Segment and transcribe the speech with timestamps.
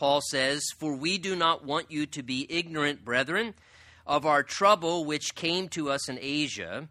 [0.00, 3.52] Paul says, For we do not want you to be ignorant, brethren,
[4.06, 6.88] of our trouble which came to us in Asia,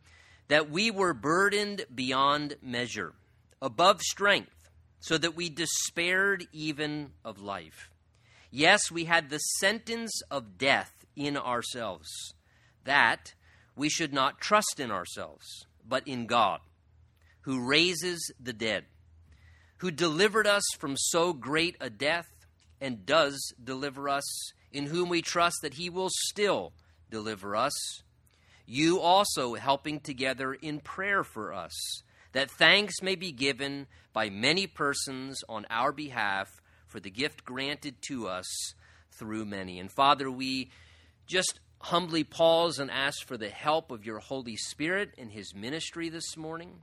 [0.47, 3.15] that we were burdened beyond measure,
[3.63, 4.69] above strength,
[4.99, 7.89] so that we despaired even of life.
[8.51, 12.35] Yes, we had the sentence of death in ourselves,
[12.83, 13.33] that
[13.75, 16.59] we should not trust in ourselves, but in God,
[17.41, 18.85] who raises the dead,
[19.77, 22.29] who delivered us from so great a death
[22.81, 26.73] and does deliver us, in whom we trust that he will still
[27.09, 28.03] deliver us.
[28.65, 31.73] You also helping together in prayer for us,
[32.33, 37.95] that thanks may be given by many persons on our behalf for the gift granted
[38.07, 38.73] to us
[39.11, 39.79] through many.
[39.79, 40.69] And Father, we
[41.25, 46.09] just humbly pause and ask for the help of your Holy Spirit in his ministry
[46.09, 46.81] this morning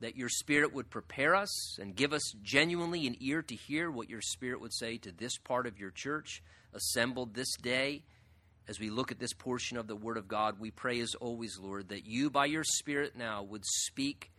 [0.00, 4.08] that your Spirit would prepare us and give us genuinely an ear to hear what
[4.08, 8.02] your Spirit would say to this part of your church assembled this day.
[8.68, 11.58] As we look at this portion of the Word of God, we pray as always,
[11.58, 14.30] Lord, that you by your Spirit now would speak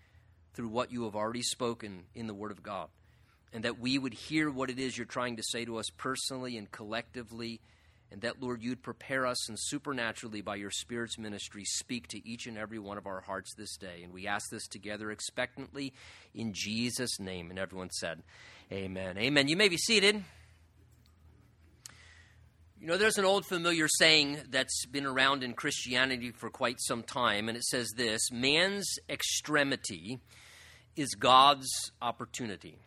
[0.54, 2.90] through what you have already spoken in the Word of God,
[3.52, 6.58] and that we would hear what it is you're trying to say to us personally
[6.58, 7.60] and collectively
[8.12, 12.48] and that, Lord, you'd prepare us and supernaturally by your Spirit's ministry speak to each
[12.48, 14.02] and every one of our hearts this day.
[14.04, 15.94] And we ask this together expectantly
[16.34, 17.50] in Jesus' name.
[17.50, 18.24] And everyone said,
[18.72, 19.18] Amen.
[19.18, 19.48] Amen.
[19.48, 20.24] You may be seated.
[22.80, 27.04] You know, there's an old familiar saying that's been around in Christianity for quite some
[27.04, 30.20] time, and it says this man's extremity
[30.96, 32.80] is God's opportunity.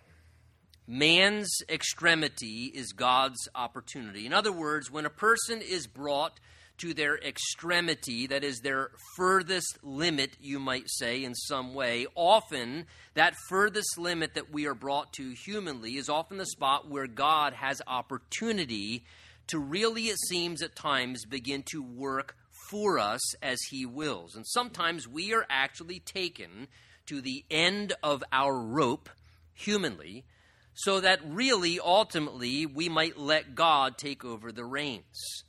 [0.92, 4.26] Man's extremity is God's opportunity.
[4.26, 6.38] In other words, when a person is brought
[6.76, 12.84] to their extremity, that is their furthest limit, you might say, in some way, often
[13.14, 17.54] that furthest limit that we are brought to humanly is often the spot where God
[17.54, 19.06] has opportunity
[19.46, 22.36] to really, it seems at times, begin to work
[22.68, 24.36] for us as He wills.
[24.36, 26.68] And sometimes we are actually taken
[27.06, 29.08] to the end of our rope
[29.54, 30.26] humanly
[30.74, 35.44] so that really, ultimately, we might let God take over the reins.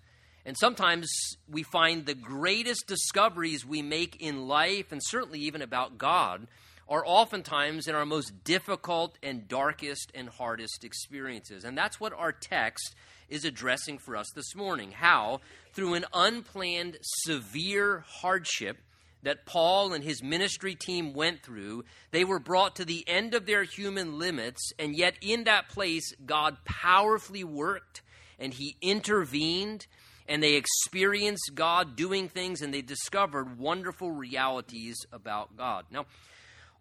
[0.45, 1.09] And sometimes
[1.49, 6.47] we find the greatest discoveries we make in life, and certainly even about God,
[6.89, 11.63] are oftentimes in our most difficult and darkest and hardest experiences.
[11.63, 12.93] And that's what our text
[13.29, 14.91] is addressing for us this morning.
[14.91, 15.39] How,
[15.71, 18.77] through an unplanned, severe hardship,
[19.23, 23.45] that Paul and his ministry team went through, they were brought to the end of
[23.45, 28.01] their human limits, and yet in that place, God powerfully worked
[28.39, 29.87] and he intervened,
[30.27, 35.85] and they experienced God doing things and they discovered wonderful realities about God.
[35.91, 36.05] Now,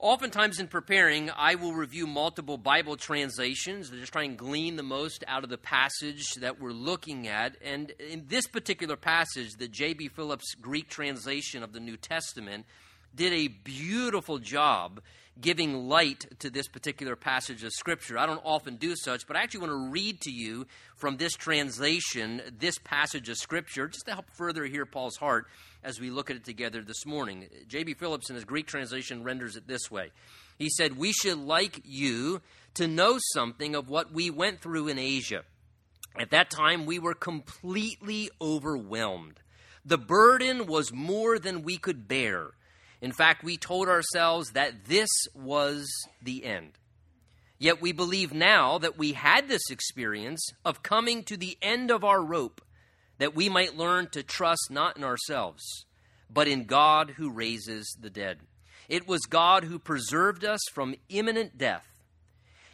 [0.02, 4.82] Oftentimes, in preparing, I will review multiple Bible translations to just try and glean the
[4.82, 7.54] most out of the passage that we're looking at.
[7.64, 10.08] And in this particular passage, the J.B.
[10.08, 12.66] Phillips Greek translation of the New Testament
[13.14, 15.00] did a beautiful job
[15.40, 18.18] giving light to this particular passage of Scripture.
[18.18, 21.34] I don't often do such, but I actually want to read to you from this
[21.34, 25.46] translation this passage of Scripture just to help further hear Paul's heart
[25.82, 27.48] as we look at it together this morning.
[27.68, 27.94] J.B.
[27.94, 30.10] Phillips, in his Greek translation, renders it this way
[30.58, 32.40] He said, We should like you
[32.74, 35.42] to know something of what we went through in Asia.
[36.18, 39.40] At that time, we were completely overwhelmed.
[39.84, 42.52] The burden was more than we could bear
[43.02, 45.88] in fact, we told ourselves that this was
[46.22, 46.78] the end.
[47.58, 52.04] Yet we believe now that we had this experience of coming to the end of
[52.04, 52.60] our rope,
[53.22, 55.62] that we might learn to trust not in ourselves,
[56.28, 58.38] but in God who raises the dead.
[58.88, 61.86] It was God who preserved us from imminent death,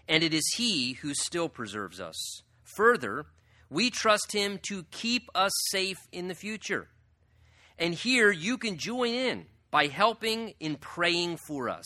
[0.09, 2.17] and it is He who still preserves us.
[2.65, 3.27] Further,
[3.69, 6.89] we trust Him to keep us safe in the future.
[7.79, 11.85] And here you can join in by helping in praying for us,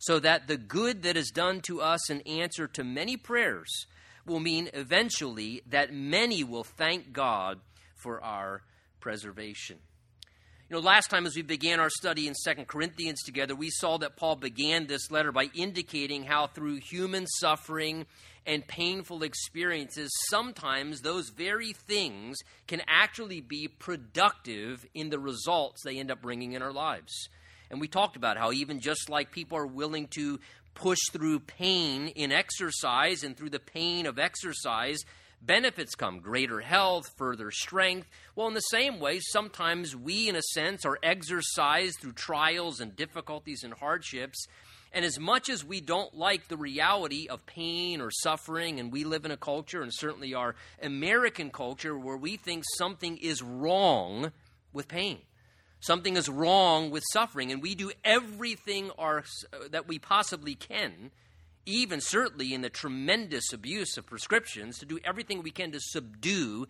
[0.00, 3.86] so that the good that is done to us in answer to many prayers
[4.26, 7.60] will mean eventually that many will thank God
[8.02, 8.62] for our
[9.00, 9.78] preservation.
[10.68, 13.98] You know, last time as we began our study in Second Corinthians together, we saw
[13.98, 18.06] that Paul began this letter by indicating how through human suffering
[18.46, 25.98] and painful experiences, sometimes those very things can actually be productive in the results they
[25.98, 27.28] end up bringing in our lives.
[27.70, 30.40] And we talked about how even just like people are willing to
[30.74, 34.98] push through pain in exercise and through the pain of exercise,
[35.44, 38.08] benefits come greater health, further strength.
[38.34, 42.94] Well, in the same way, sometimes we, in a sense, are exercised through trials and
[42.94, 44.46] difficulties and hardships.
[44.92, 49.04] And as much as we don't like the reality of pain or suffering, and we
[49.04, 54.32] live in a culture, and certainly our American culture, where we think something is wrong
[54.72, 55.20] with pain,
[55.80, 59.24] something is wrong with suffering, and we do everything our,
[59.70, 61.10] that we possibly can,
[61.66, 66.66] even certainly in the tremendous abuse of prescriptions, to do everything we can to subdue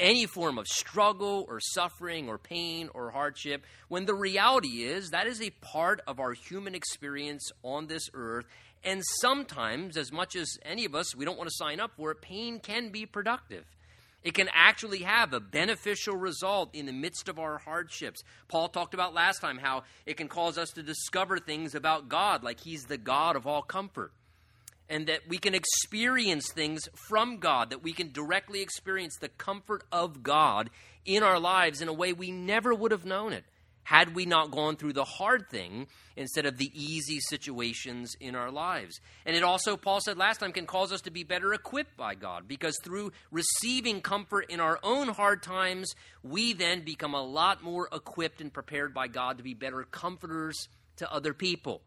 [0.00, 5.26] any form of struggle or suffering or pain or hardship, when the reality is that
[5.26, 8.46] is a part of our human experience on this earth.
[8.82, 12.10] And sometimes, as much as any of us, we don't want to sign up for
[12.10, 13.64] it, pain can be productive.
[14.22, 18.22] It can actually have a beneficial result in the midst of our hardships.
[18.48, 22.42] Paul talked about last time how it can cause us to discover things about God,
[22.42, 24.12] like He's the God of all comfort
[24.88, 29.84] and that we can experience things from God, that we can directly experience the comfort
[29.90, 30.70] of God
[31.04, 33.44] in our lives in a way we never would have known it
[33.84, 35.86] had we not gone through the hard thing
[36.16, 38.98] instead of the easy situations in our lives.
[39.26, 42.14] And it also, Paul said last time, can cause us to be better equipped by
[42.14, 47.62] God because through receiving comfort in our own hard times, we then become a lot
[47.62, 51.82] more equipped and prepared by God to be better comforters to other people.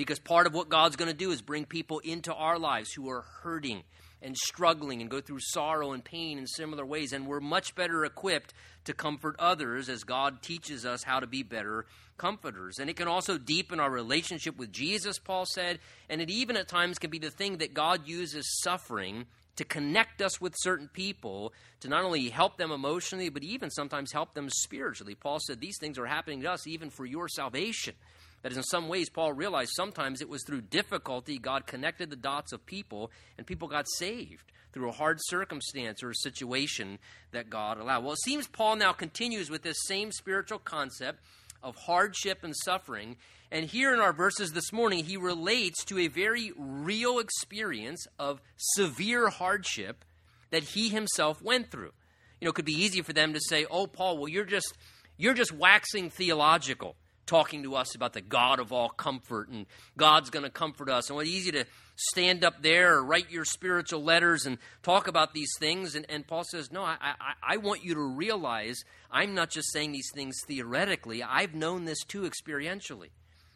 [0.00, 3.10] Because part of what God's going to do is bring people into our lives who
[3.10, 3.82] are hurting
[4.22, 7.12] and struggling and go through sorrow and pain in similar ways.
[7.12, 8.54] And we're much better equipped
[8.84, 11.84] to comfort others as God teaches us how to be better
[12.16, 12.78] comforters.
[12.78, 15.80] And it can also deepen our relationship with Jesus, Paul said.
[16.08, 19.26] And it even at times can be the thing that God uses suffering
[19.56, 24.12] to connect us with certain people, to not only help them emotionally, but even sometimes
[24.12, 25.14] help them spiritually.
[25.14, 27.92] Paul said these things are happening to us even for your salvation.
[28.42, 32.16] That is, in some ways, Paul realized sometimes it was through difficulty God connected the
[32.16, 36.98] dots of people and people got saved through a hard circumstance or a situation
[37.32, 38.04] that God allowed.
[38.04, 41.20] Well, it seems Paul now continues with this same spiritual concept
[41.62, 43.16] of hardship and suffering.
[43.50, 48.40] And here in our verses this morning, he relates to a very real experience of
[48.56, 50.04] severe hardship
[50.50, 51.92] that he himself went through.
[52.40, 54.72] You know, it could be easy for them to say, "Oh, Paul, well, you're just
[55.18, 56.96] you're just waxing theological."
[57.30, 59.64] Talking to us about the God of all comfort and
[59.96, 61.08] God's going to comfort us.
[61.08, 65.32] And it's easy to stand up there or write your spiritual letters and talk about
[65.32, 65.94] these things.
[65.94, 68.82] And, and Paul says, No, I, I, I want you to realize
[69.12, 73.10] I'm not just saying these things theoretically, I've known this too experientially.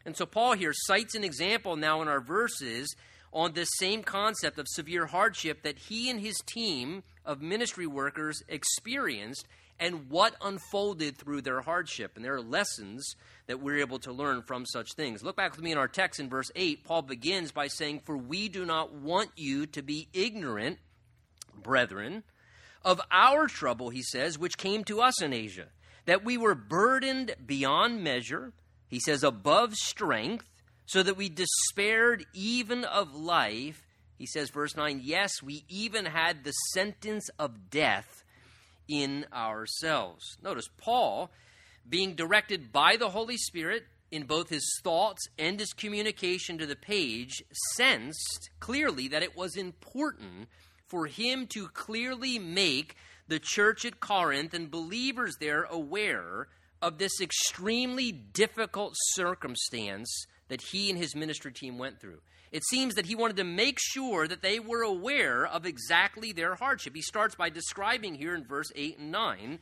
[0.07, 2.95] And so Paul here cites an example now in our verses
[3.33, 8.41] on this same concept of severe hardship that he and his team of ministry workers
[8.49, 9.49] experienced
[9.79, 12.13] and what unfolded through their hardship.
[12.17, 13.17] And there are lessons
[13.47, 15.23] that we're able to learn from such things.
[15.23, 16.85] Look back with me in our text in verse 8.
[16.85, 20.79] Paul begins by saying, For we do not want you to be ignorant,
[21.63, 22.23] brethren,
[22.85, 25.67] of our trouble, he says, which came to us in Asia,
[26.05, 28.53] that we were burdened beyond measure,
[28.89, 30.49] he says, above strength,
[30.87, 33.87] so that we despaired even of life.
[34.19, 38.24] He says, verse 9, yes, we even had the sentence of death
[38.89, 40.37] in ourselves.
[40.43, 41.31] Notice Paul,
[41.89, 46.77] being directed by the Holy Spirit in both his thoughts and his communication to the
[46.77, 47.43] page,
[47.75, 50.49] sensed clearly that it was important
[50.87, 52.97] for him to clearly make
[53.27, 56.49] the church at Corinth and believers there aware
[56.83, 62.21] of this extremely difficult circumstance that he and his ministry team went through
[62.55, 66.55] it seems that he wanted to make sure that they were aware of exactly their
[66.55, 66.95] hardship.
[66.95, 69.59] He starts by describing here in verse 8 and 9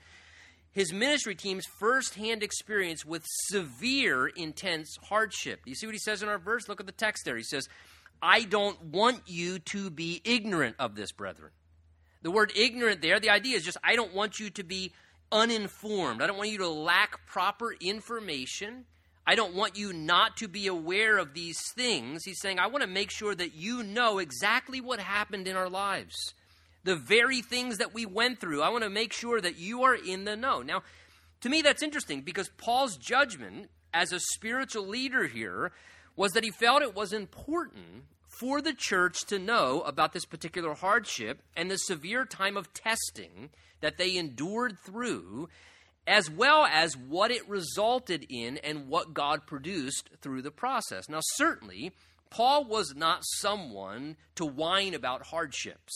[0.72, 5.60] his ministry team's firsthand experience with severe, intense hardship.
[5.66, 6.66] You see what he says in our verse?
[6.66, 7.36] Look at the text there.
[7.36, 7.68] He says,
[8.22, 11.50] I don't want you to be ignorant of this, brethren.
[12.22, 14.92] The word ignorant there, the idea is just, I don't want you to be
[15.30, 16.22] uninformed.
[16.22, 18.86] I don't want you to lack proper information
[19.26, 22.24] I don't want you not to be aware of these things.
[22.24, 25.68] He's saying, I want to make sure that you know exactly what happened in our
[25.68, 26.34] lives.
[26.84, 28.62] The very things that we went through.
[28.62, 30.62] I want to make sure that you are in the know.
[30.62, 30.82] Now,
[31.42, 35.70] to me, that's interesting because Paul's judgment as a spiritual leader here
[36.16, 40.74] was that he felt it was important for the church to know about this particular
[40.74, 43.50] hardship and the severe time of testing
[43.80, 45.48] that they endured through
[46.06, 51.08] as well as what it resulted in and what God produced through the process.
[51.08, 51.92] Now, certainly,
[52.30, 55.92] Paul was not someone to whine about hardships.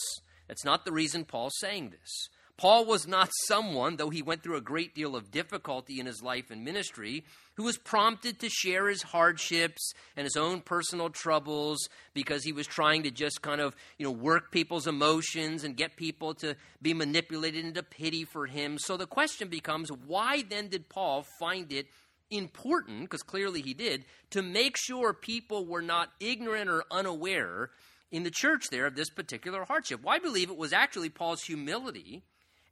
[0.49, 2.29] That's not the reason Paul's saying this.
[2.59, 6.23] Paul was not someone, though he went through a great deal of difficulty in his
[6.23, 7.25] life and ministry,
[7.57, 12.67] who was prompted to share his hardships and his own personal troubles because he was
[12.67, 16.95] trying to just kind of, you know, work people's emotions and get people to be
[16.95, 18.79] manipulated into pity for him.
[18.79, 21.89] So the question becomes why then did Paul find it
[22.31, 27.71] important, because clearly he did, to make sure people were not ignorant or unaware
[28.11, 30.03] in the church there of this particular hardship.
[30.03, 32.25] Well, I believe it was actually Paul's humility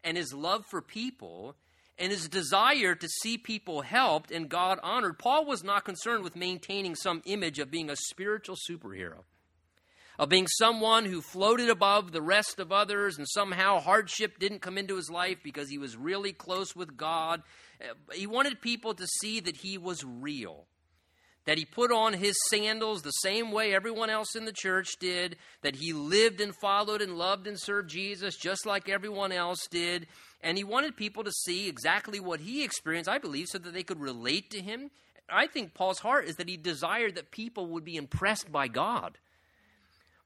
[0.05, 1.57] and his love for people
[1.99, 5.19] and his desire to see people helped and God honored.
[5.19, 9.23] Paul was not concerned with maintaining some image of being a spiritual superhero,
[10.19, 14.77] of being someone who floated above the rest of others and somehow hardship didn't come
[14.77, 17.43] into his life because he was really close with God.
[18.13, 20.67] He wanted people to see that he was real
[21.47, 25.37] that he put on his sandals the same way everyone else in the church did,
[25.63, 30.07] that he lived and followed and loved and served Jesus just like everyone else did.
[30.43, 33.83] And he wanted people to see exactly what he experienced, I believe, so that they
[33.83, 34.91] could relate to him.
[35.29, 39.19] I think Paul's heart is that he desired that people would be impressed by God.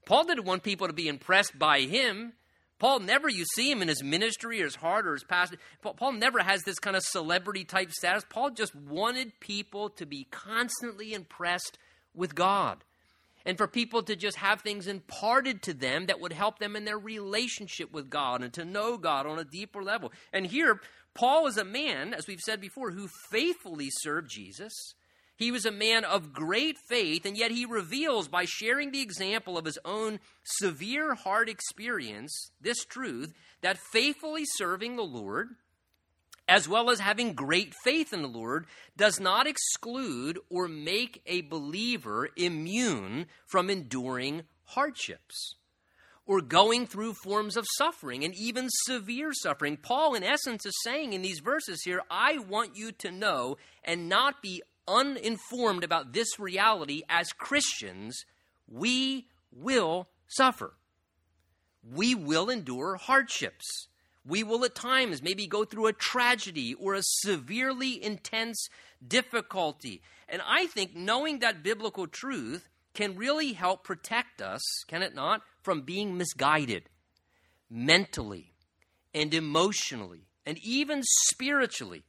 [0.06, 2.32] Paul didn't want people to be impressed by him.
[2.78, 5.54] Paul never, you see him in his ministry or his heart or his past.
[5.82, 8.24] Paul never has this kind of celebrity type status.
[8.28, 11.78] Paul just wanted people to be constantly impressed
[12.14, 12.84] with God
[13.44, 16.84] and for people to just have things imparted to them that would help them in
[16.84, 20.12] their relationship with God and to know God on a deeper level.
[20.32, 20.80] And here,
[21.14, 24.94] Paul is a man, as we've said before, who faithfully served Jesus
[25.38, 29.56] he was a man of great faith, and yet he reveals by sharing the example
[29.56, 35.50] of his own severe hard experience this truth that faithfully serving the Lord,
[36.48, 38.66] as well as having great faith in the Lord,
[38.96, 45.54] does not exclude or make a believer immune from enduring hardships
[46.26, 49.76] or going through forms of suffering and even severe suffering.
[49.76, 54.08] Paul, in essence, is saying in these verses here, I want you to know and
[54.08, 58.24] not be uninformed about this reality as Christians,
[58.66, 60.74] we will suffer.
[61.82, 63.88] We will endure hardships.
[64.26, 68.68] We will at times maybe go through a tragedy or a severely intense
[69.06, 70.02] difficulty.
[70.28, 75.42] And I think knowing that biblical truth can really help protect us, can it not,
[75.62, 76.90] from being misguided
[77.70, 78.54] mentally
[79.14, 82.02] and emotionally and even spiritually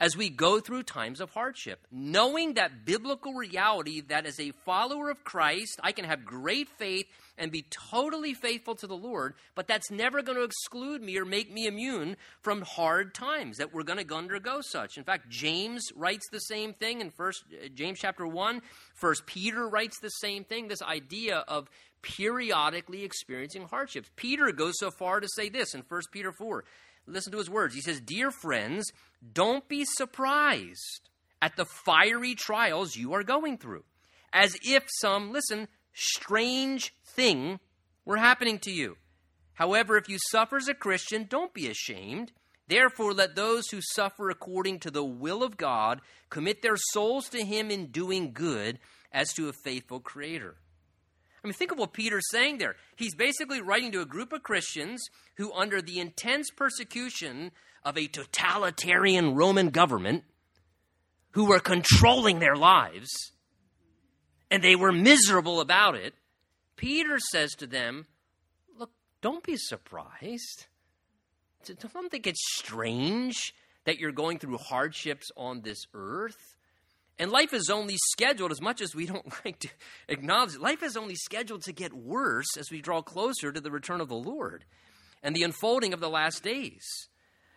[0.00, 5.10] as we go through times of hardship, knowing that biblical reality that as a follower
[5.10, 9.68] of Christ, I can have great faith and be totally faithful to the Lord, but
[9.68, 13.82] that's never going to exclude me or make me immune from hard times that we're
[13.82, 14.96] going to undergo such.
[14.96, 18.62] In fact, James writes the same thing in first uh, James chapter 1,
[18.94, 21.68] first Peter writes the same thing, this idea of
[22.02, 24.10] periodically experiencing hardships.
[24.16, 26.64] Peter goes so far to say this in 1 Peter 4.
[27.06, 27.74] Listen to his words.
[27.74, 28.92] He says, Dear friends,
[29.32, 31.10] don't be surprised
[31.42, 33.84] at the fiery trials you are going through,
[34.32, 37.58] as if some, listen, strange thing
[38.04, 38.96] were happening to you.
[39.54, 42.32] However, if you suffer as a Christian, don't be ashamed.
[42.66, 47.44] Therefore, let those who suffer according to the will of God commit their souls to
[47.44, 48.78] Him in doing good
[49.12, 50.56] as to a faithful Creator.
[51.42, 52.76] I mean, think of what Peter's saying there.
[52.96, 55.02] He's basically writing to a group of Christians
[55.36, 60.24] who, under the intense persecution of a totalitarian Roman government,
[61.32, 63.08] who were controlling their lives,
[64.50, 66.14] and they were miserable about it,
[66.76, 68.06] Peter says to them,
[68.78, 68.90] Look,
[69.22, 70.66] don't be surprised.
[71.64, 73.54] Don't think it's strange
[73.84, 76.49] that you're going through hardships on this earth.
[77.20, 79.68] And life is only scheduled, as much as we don't like to
[80.08, 83.70] acknowledge it, life is only scheduled to get worse as we draw closer to the
[83.70, 84.64] return of the Lord
[85.22, 86.82] and the unfolding of the last days.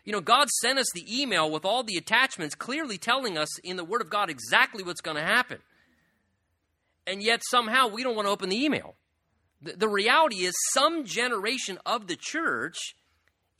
[0.03, 3.77] You know, God sent us the email with all the attachments clearly telling us in
[3.77, 5.59] the Word of God exactly what's going to happen.
[7.07, 8.95] And yet somehow we don't want to open the email.
[9.61, 12.95] The, the reality is, some generation of the church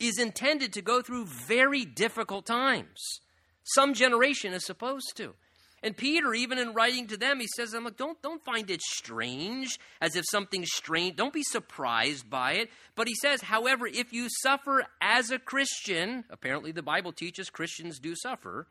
[0.01, 3.22] is intended to go through very difficult times.
[3.63, 5.36] Some generation is supposed to.
[5.84, 8.82] And Peter, even in writing to them, he says, I'm like, don't, don't find it
[8.82, 12.70] strange, as if something strange, don't be surprised by it.
[12.96, 18.00] But he says, however, if you suffer as a Christian, apparently the Bible teaches Christians
[18.00, 18.68] do suffer,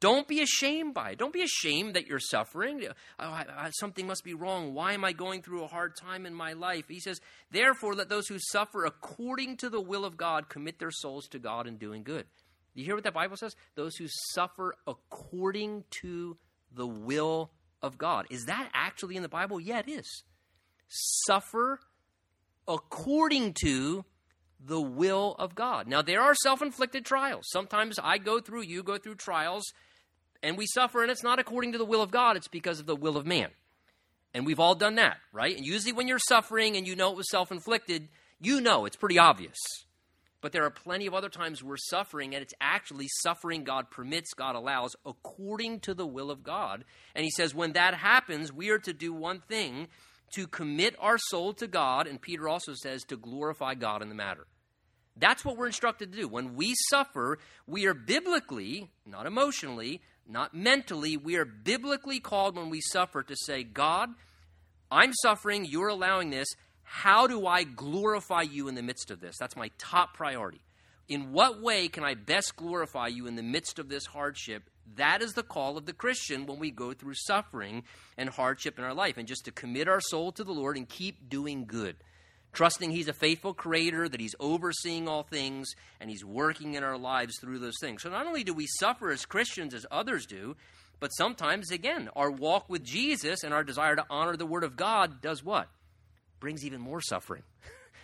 [0.00, 1.18] don't be ashamed by it.
[1.18, 2.84] Don't be ashamed that you're suffering.
[3.20, 4.74] Oh, I, I, something must be wrong.
[4.74, 6.86] Why am I going through a hard time in my life?
[6.88, 7.20] He says,
[7.52, 11.38] therefore, let those who suffer according to the will of God commit their souls to
[11.38, 12.26] God in doing good.
[12.74, 13.56] You hear what that Bible says?
[13.74, 16.36] Those who suffer according to
[16.74, 17.50] the will
[17.82, 18.26] of God.
[18.30, 19.60] Is that actually in the Bible?
[19.60, 20.22] Yeah, it is.
[20.88, 21.80] Suffer
[22.66, 24.04] according to
[24.64, 25.86] the will of God.
[25.86, 27.44] Now, there are self inflicted trials.
[27.48, 29.64] Sometimes I go through, you go through trials,
[30.42, 32.86] and we suffer, and it's not according to the will of God, it's because of
[32.86, 33.48] the will of man.
[34.34, 35.54] And we've all done that, right?
[35.54, 38.08] And usually when you're suffering and you know it was self inflicted,
[38.40, 39.58] you know it's pretty obvious
[40.42, 44.34] But there are plenty of other times we're suffering, and it's actually suffering God permits,
[44.34, 46.84] God allows, according to the will of God.
[47.14, 49.86] And he says, when that happens, we are to do one thing
[50.32, 54.14] to commit our soul to God, and Peter also says to glorify God in the
[54.14, 54.46] matter.
[55.16, 56.26] That's what we're instructed to do.
[56.26, 62.70] When we suffer, we are biblically, not emotionally, not mentally, we are biblically called when
[62.70, 64.08] we suffer to say, God,
[64.90, 66.48] I'm suffering, you're allowing this.
[66.94, 69.38] How do I glorify you in the midst of this?
[69.38, 70.60] That's my top priority.
[71.08, 74.68] In what way can I best glorify you in the midst of this hardship?
[74.96, 77.84] That is the call of the Christian when we go through suffering
[78.18, 80.86] and hardship in our life, and just to commit our soul to the Lord and
[80.86, 81.96] keep doing good.
[82.52, 86.98] Trusting He's a faithful creator, that He's overseeing all things, and He's working in our
[86.98, 88.02] lives through those things.
[88.02, 90.56] So not only do we suffer as Christians as others do,
[91.00, 94.76] but sometimes, again, our walk with Jesus and our desire to honor the Word of
[94.76, 95.68] God does what?
[96.42, 97.44] Brings even more suffering.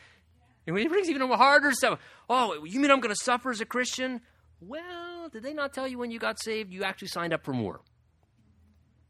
[0.66, 1.98] and it brings even more harder stuff.
[2.30, 4.22] Oh, you mean I'm going to suffer as a Christian?
[4.60, 7.52] Well, did they not tell you when you got saved you actually signed up for
[7.52, 7.80] more?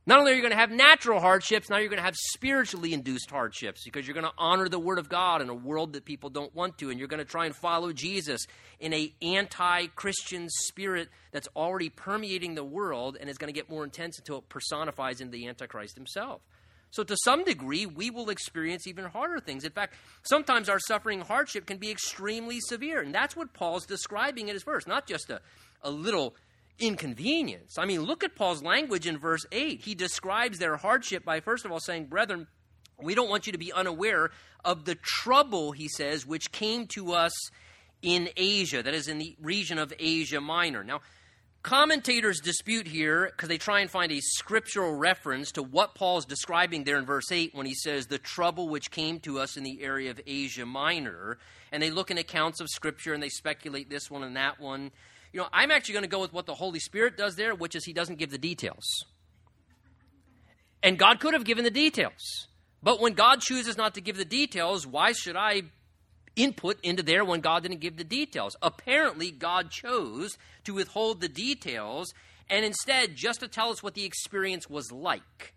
[0.07, 2.95] Not only are you going to have natural hardships, now you're going to have spiritually
[2.95, 6.07] induced hardships because you're going to honor the Word of God in a world that
[6.07, 8.47] people don't want to, and you're going to try and follow Jesus
[8.81, 13.85] in a anti-Christian spirit that's already permeating the world and is going to get more
[13.85, 16.41] intense until it personifies in the Antichrist himself.
[16.91, 19.65] So, to some degree, we will experience even harder things.
[19.65, 23.03] In fact, sometimes our suffering hardship can be extremely severe.
[23.03, 25.41] And that's what Paul's describing in his verse, not just a,
[25.83, 26.35] a little
[26.79, 27.77] inconvenience.
[27.79, 29.83] I mean, look at Paul's language in verse 8.
[29.83, 32.47] He describes their hardship by, first of all, saying, Brethren,
[33.01, 34.31] we don't want you to be unaware
[34.65, 37.33] of the trouble, he says, which came to us
[38.03, 40.85] in Asia, that is, in the region of Asia Minor.
[40.85, 41.01] Now,
[41.63, 46.85] Commentators dispute here because they try and find a scriptural reference to what Paul's describing
[46.85, 49.83] there in verse 8 when he says, the trouble which came to us in the
[49.83, 51.39] area of Asia Minor.
[51.73, 54.93] And they look in accounts of scripture and they speculate this one and that one.
[55.33, 57.75] You know, I'm actually going to go with what the Holy Spirit does there, which
[57.75, 59.05] is he doesn't give the details.
[60.83, 62.47] And God could have given the details.
[62.83, 65.63] But when God chooses not to give the details, why should I
[66.39, 68.57] input into there when God didn't give the details.
[68.63, 72.15] Apparently, God chose to withhold the details
[72.49, 75.55] and instead just to tell us what the experience was like.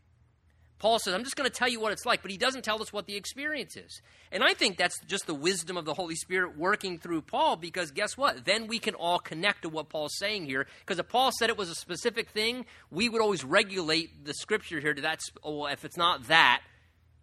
[0.80, 2.82] Paul says, I'm just going to tell you what it's like, but he doesn't tell
[2.82, 4.02] us what the experience is.
[4.32, 7.91] And I think that's just the wisdom of the Holy Spirit working through Paul because
[7.91, 8.46] guess what?
[8.46, 10.65] Then we can all connect to what Paul's saying here.
[10.80, 14.80] Because if Paul said it was a specific thing, we would always regulate the scripture
[14.80, 15.20] here to that.
[15.44, 16.63] Oh, if it's not that,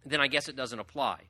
[0.07, 1.23] then I guess it doesn't apply.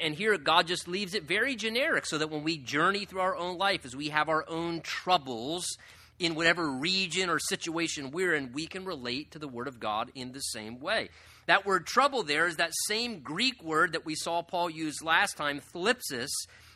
[0.00, 3.36] And here, God just leaves it very generic so that when we journey through our
[3.36, 5.76] own life, as we have our own troubles
[6.18, 10.10] in whatever region or situation we're in, we can relate to the Word of God
[10.14, 11.10] in the same way.
[11.46, 15.36] That word trouble there is that same Greek word that we saw Paul use last
[15.36, 16.30] time, thlipsis,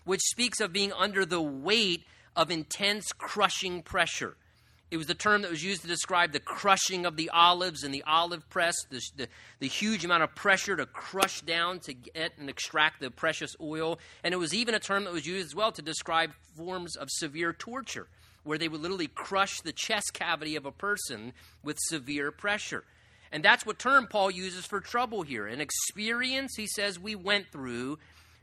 [0.05, 2.05] which speaks of being under the weight
[2.37, 4.37] of intense crushing pressure.
[4.91, 7.93] It was the term that was used to describe the crushing of the olives in
[7.93, 12.33] the olive press, the, the, the, huge amount of pressure to crush down to get
[12.39, 13.99] and extract the precious oil.
[14.25, 17.09] And it was even a term that was used as well to describe forms of
[17.11, 18.09] severe torture,
[18.45, 22.85] where they would literally crush the chest cavity of a person with severe pressure.
[23.31, 25.47] And that's what term Paul uses for trouble here.
[25.47, 27.99] An experience, he says, we went through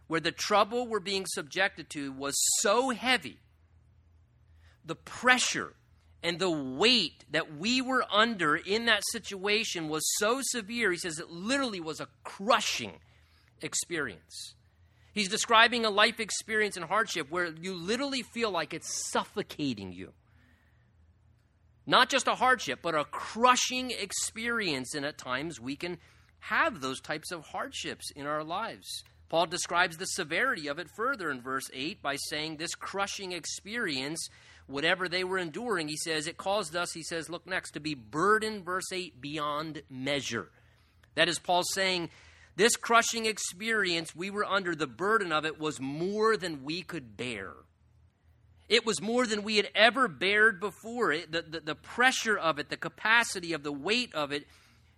[0.05, 3.39] where the trouble we're being subjected to was so heavy,
[4.85, 5.73] the pressure
[6.25, 11.19] and the weight that we were under in that situation was so severe, he says
[11.19, 12.93] it literally was a crushing
[13.61, 14.55] experience.
[15.13, 20.13] He's describing a life experience and hardship where you literally feel like it's suffocating you.
[21.85, 24.95] Not just a hardship, but a crushing experience.
[24.95, 25.99] And at times we can
[26.39, 29.03] have those types of hardships in our lives.
[29.29, 34.27] Paul describes the severity of it further in verse 8 by saying this crushing experience
[34.67, 37.93] whatever they were enduring, he says, it caused us, he says, look next, to be
[37.93, 40.49] burdened, verse 8, beyond measure.
[41.15, 42.09] That is Paul saying,
[42.55, 47.17] this crushing experience we were under, the burden of it was more than we could
[47.17, 47.53] bear.
[48.67, 51.11] It was more than we had ever bared before.
[51.11, 54.47] It, the, the, the pressure of it, the capacity of the weight of it,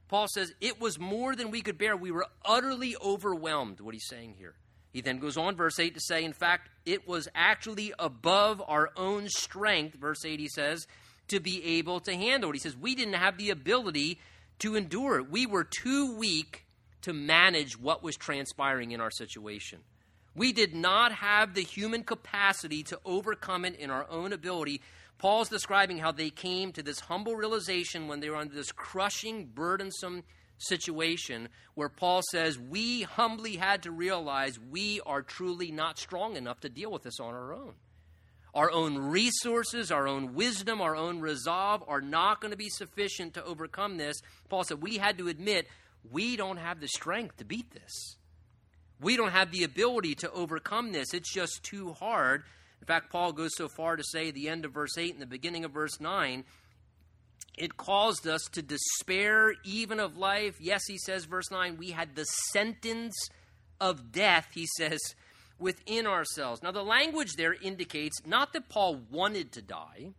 [0.07, 1.97] Paul says, it was more than we could bear.
[1.97, 4.55] We were utterly overwhelmed, what he's saying here.
[4.97, 8.89] He then goes on, verse 8, to say, in fact, it was actually above our
[8.97, 10.87] own strength, verse 8, he says,
[11.27, 12.53] to be able to handle it.
[12.53, 14.17] He says, we didn't have the ability
[14.57, 15.29] to endure it.
[15.29, 16.65] We were too weak
[17.03, 19.81] to manage what was transpiring in our situation.
[20.33, 24.81] We did not have the human capacity to overcome it in our own ability.
[25.19, 29.45] Paul's describing how they came to this humble realization when they were under this crushing,
[29.45, 30.23] burdensome
[30.57, 36.59] situation where Paul says, We humbly had to realize we are truly not strong enough
[36.61, 37.73] to deal with this on our own.
[38.53, 43.35] Our own resources, our own wisdom, our own resolve are not going to be sufficient
[43.35, 44.17] to overcome this.
[44.49, 45.67] Paul said we had to admit
[46.09, 48.15] we don't have the strength to beat this.
[48.99, 51.13] We don't have the ability to overcome this.
[51.13, 52.43] It's just too hard.
[52.81, 55.27] In fact, Paul goes so far to say, the end of verse 8 and the
[55.27, 56.43] beginning of verse 9,
[57.57, 60.55] it caused us to despair even of life.
[60.59, 63.15] Yes, he says, verse 9, we had the sentence
[63.81, 64.99] of death, he says,
[65.59, 66.61] within ourselves.
[66.61, 70.11] Now, the language there indicates not that Paul wanted to die,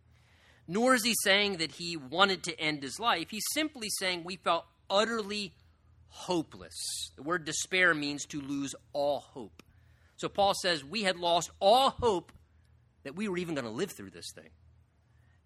[0.67, 3.29] nor is he saying that he wanted to end his life.
[3.29, 5.53] He's simply saying we felt utterly
[6.09, 6.75] hopeless.
[7.15, 9.63] The word despair means to lose all hope.
[10.17, 12.33] So Paul says we had lost all hope
[13.03, 14.49] that we were even going to live through this thing.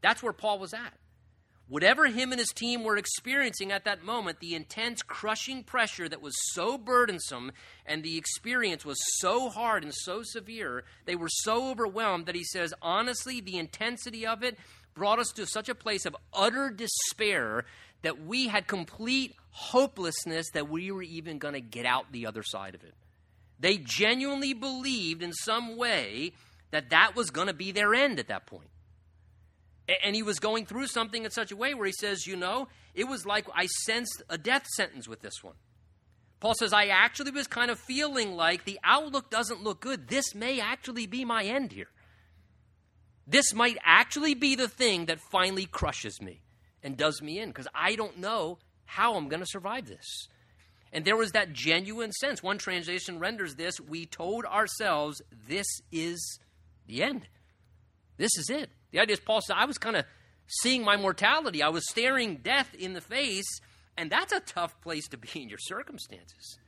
[0.01, 0.93] That's where Paul was at.
[1.73, 6.21] Whatever him and his team were experiencing at that moment, the intense crushing pressure that
[6.21, 7.51] was so burdensome
[7.83, 12.43] and the experience was so hard and so severe, they were so overwhelmed that he
[12.43, 14.55] says, honestly, the intensity of it
[14.93, 17.65] brought us to such a place of utter despair
[18.03, 22.43] that we had complete hopelessness that we were even going to get out the other
[22.43, 22.93] side of it.
[23.59, 26.33] They genuinely believed in some way
[26.69, 28.69] that that was going to be their end at that point.
[30.04, 32.67] And he was going through something in such a way where he says, You know,
[32.93, 35.56] it was like I sensed a death sentence with this one.
[36.39, 40.10] Paul says, I actually was kind of feeling like the outlook doesn't look good.
[40.10, 41.88] This may actually be my end here.
[43.26, 46.41] This might actually be the thing that finally crushes me
[46.84, 50.28] and does me in because I don't know how I'm going to survive this.
[50.91, 52.43] And there was that genuine sense.
[52.43, 56.39] One translation renders this we told ourselves, this is
[56.86, 57.28] the end.
[58.17, 58.69] This is it.
[58.93, 60.06] The idea is, Paul said, I was kind of
[60.47, 61.63] seeing my mortality.
[61.63, 63.60] I was staring death in the face,
[63.97, 66.60] and that's a tough place to be in your circumstances.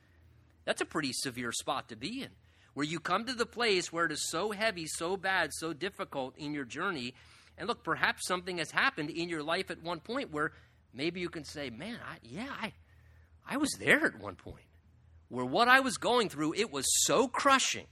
[0.66, 2.30] That's a pretty severe spot to be in,
[2.74, 6.36] where you come to the place where it is so heavy, so bad, so difficult
[6.36, 7.14] in your journey.
[7.60, 10.52] And look, perhaps something has happened in your life at one point where
[10.96, 12.74] maybe you can say, man, I, yeah, I,
[13.48, 14.66] I was there at one point,
[15.30, 17.86] where what I was going through, it was so crushing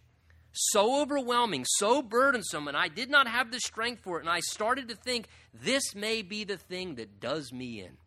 [0.54, 4.22] so overwhelming, so burdensome, and I did not have the strength for it.
[4.22, 7.98] And I started to think, this may be the thing that does me in.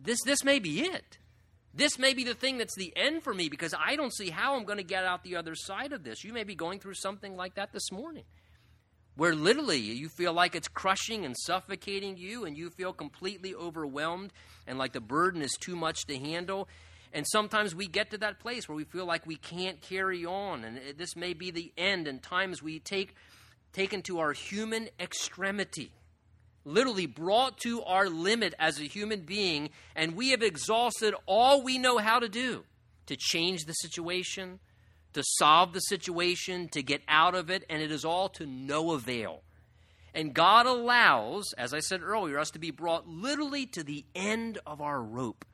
[0.00, 1.18] This, this may be it.
[1.74, 4.56] This may be the thing that's the end for me because I don't see how
[4.56, 6.24] I'm going to get out the other side of this.
[6.24, 8.24] You may be going through something like that this morning,
[9.16, 14.32] where literally you feel like it's crushing and suffocating you, and you feel completely overwhelmed
[14.66, 16.68] and like the burden is too much to handle.
[17.12, 20.64] And sometimes we get to that place where we feel like we can't carry on,
[20.64, 22.06] and this may be the end.
[22.06, 23.14] And times we take
[23.72, 25.92] taken to our human extremity,
[26.64, 31.78] literally brought to our limit as a human being, and we have exhausted all we
[31.78, 32.64] know how to do
[33.06, 34.60] to change the situation,
[35.12, 38.92] to solve the situation, to get out of it, and it is all to no
[38.92, 39.42] avail.
[40.14, 44.58] And God allows, as I said earlier, us to be brought literally to the end
[44.66, 45.44] of our rope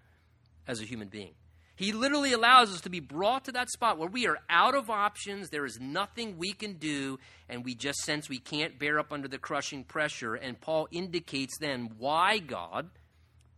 [0.66, 1.34] as a human being.
[1.76, 4.88] He literally allows us to be brought to that spot where we are out of
[4.88, 7.18] options, there is nothing we can do,
[7.50, 10.34] and we just sense we can't bear up under the crushing pressure.
[10.34, 12.88] And Paul indicates then why God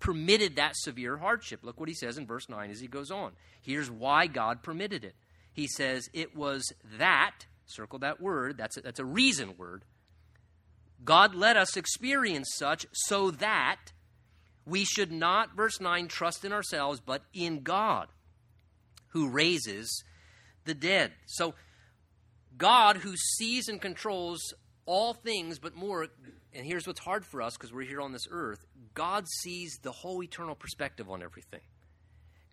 [0.00, 1.60] permitted that severe hardship.
[1.62, 3.32] Look what he says in verse 9 as he goes on.
[3.62, 5.14] Here's why God permitted it.
[5.52, 9.84] He says, It was that, circle that word, that's a, that's a reason word.
[11.04, 13.92] God let us experience such so that
[14.68, 18.08] we should not, verse 9, trust in ourselves, but in God
[19.08, 20.04] who raises
[20.64, 21.12] the dead.
[21.26, 21.54] So,
[22.56, 24.52] God who sees and controls
[24.84, 26.08] all things, but more,
[26.52, 29.92] and here's what's hard for us because we're here on this earth God sees the
[29.92, 31.60] whole eternal perspective on everything.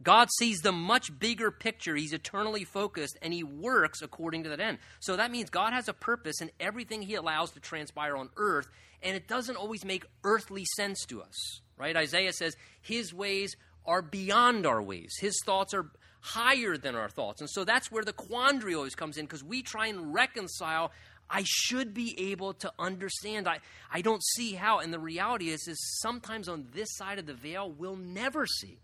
[0.03, 1.95] God sees the much bigger picture.
[1.95, 4.77] He's eternally focused and he works according to that end.
[4.99, 8.67] So that means God has a purpose in everything he allows to transpire on earth,
[9.01, 11.95] and it doesn't always make earthly sense to us right?
[11.95, 15.15] Isaiah says his ways are beyond our ways.
[15.19, 17.41] His thoughts are higher than our thoughts.
[17.41, 20.91] And so that's where the quandary always comes in because we try and reconcile.
[21.29, 23.47] I should be able to understand.
[23.47, 23.59] I,
[23.91, 24.79] I don't see how.
[24.79, 28.79] And the reality is, is sometimes on this side of the veil, we'll never see.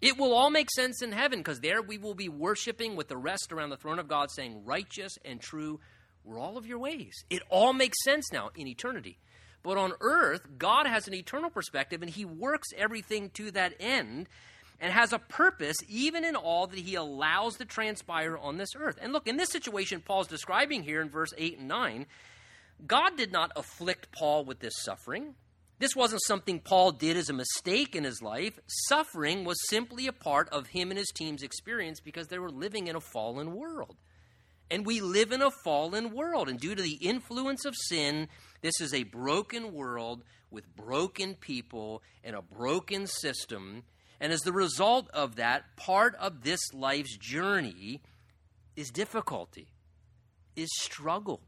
[0.00, 3.18] It will all make sense in heaven because there we will be worshiping with the
[3.18, 5.80] rest around the throne of God, saying, Righteous and true
[6.24, 7.24] were all of your ways.
[7.28, 9.18] It all makes sense now in eternity.
[9.62, 14.28] But on earth, God has an eternal perspective and He works everything to that end
[14.80, 18.98] and has a purpose even in all that He allows to transpire on this earth.
[19.00, 22.06] And look, in this situation Paul's describing here in verse 8 and 9,
[22.86, 25.34] God did not afflict Paul with this suffering.
[25.78, 28.58] This wasn't something Paul did as a mistake in his life.
[28.66, 32.86] Suffering was simply a part of him and his team's experience because they were living
[32.86, 33.96] in a fallen world.
[34.70, 36.50] And we live in a fallen world.
[36.50, 38.28] And due to the influence of sin,
[38.60, 43.84] this is a broken world with broken people and a broken system.
[44.20, 48.02] And as the result of that, part of this life's journey
[48.76, 49.68] is difficulty,
[50.56, 51.40] is struggle,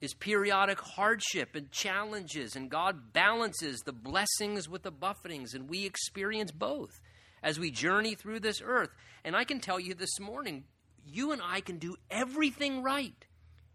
[0.00, 2.56] is periodic hardship and challenges.
[2.56, 7.00] And God balances the blessings with the buffetings, and we experience both
[7.42, 8.90] as we journey through this earth.
[9.24, 10.64] And I can tell you this morning,
[11.06, 13.26] you and I can do everything right.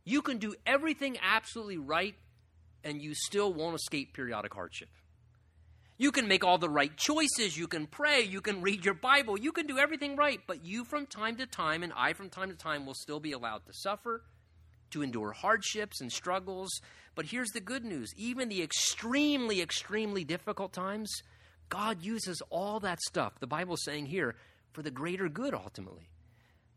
[0.03, 2.15] You can do everything absolutely right,
[2.83, 4.89] and you still won't escape periodic hardship.
[5.97, 7.57] You can make all the right choices.
[7.57, 8.21] You can pray.
[8.21, 9.37] You can read your Bible.
[9.37, 10.39] You can do everything right.
[10.47, 13.33] But you, from time to time, and I, from time to time, will still be
[13.33, 14.23] allowed to suffer,
[14.91, 16.69] to endure hardships and struggles.
[17.15, 21.11] But here's the good news even the extremely, extremely difficult times,
[21.67, 24.35] God uses all that stuff, the Bible's saying here,
[24.71, 26.09] for the greater good ultimately.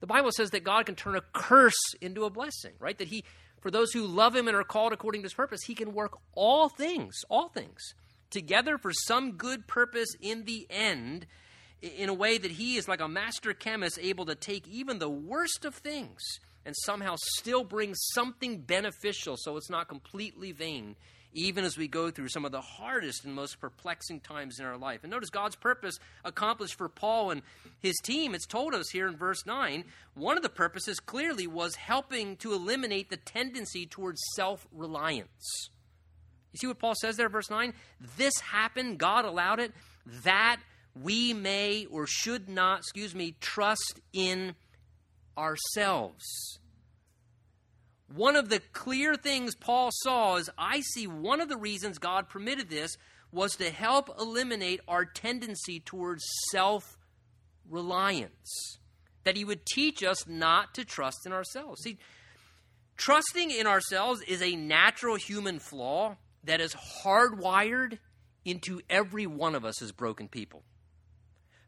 [0.00, 2.98] The Bible says that God can turn a curse into a blessing, right?
[2.98, 3.22] That He,
[3.62, 6.18] for those who love Him and are called according to His purpose, He can work
[6.34, 7.94] all things, all things
[8.32, 11.26] together for some good purpose in the end,
[11.80, 15.10] in a way that he is like a master chemist able to take even the
[15.10, 16.20] worst of things
[16.64, 20.96] and somehow still bring something beneficial so it's not completely vain,
[21.32, 24.76] even as we go through some of the hardest and most perplexing times in our
[24.76, 25.00] life.
[25.02, 27.42] And notice God's purpose accomplished for Paul and
[27.80, 28.34] his team.
[28.34, 29.84] It's told us here in verse 9.
[30.14, 35.70] One of the purposes clearly was helping to eliminate the tendency towards self reliance.
[36.52, 37.72] You see what Paul says there, verse 9?
[38.16, 39.72] This happened, God allowed it,
[40.24, 40.58] that
[41.00, 44.54] we may or should not, excuse me, trust in
[45.38, 46.58] ourselves.
[48.14, 52.28] One of the clear things Paul saw is I see one of the reasons God
[52.28, 52.96] permitted this
[53.30, 56.98] was to help eliminate our tendency towards self
[57.68, 58.78] reliance.
[59.24, 61.82] That he would teach us not to trust in ourselves.
[61.82, 61.98] See,
[62.96, 67.98] trusting in ourselves is a natural human flaw that is hardwired
[68.44, 70.64] into every one of us as broken people.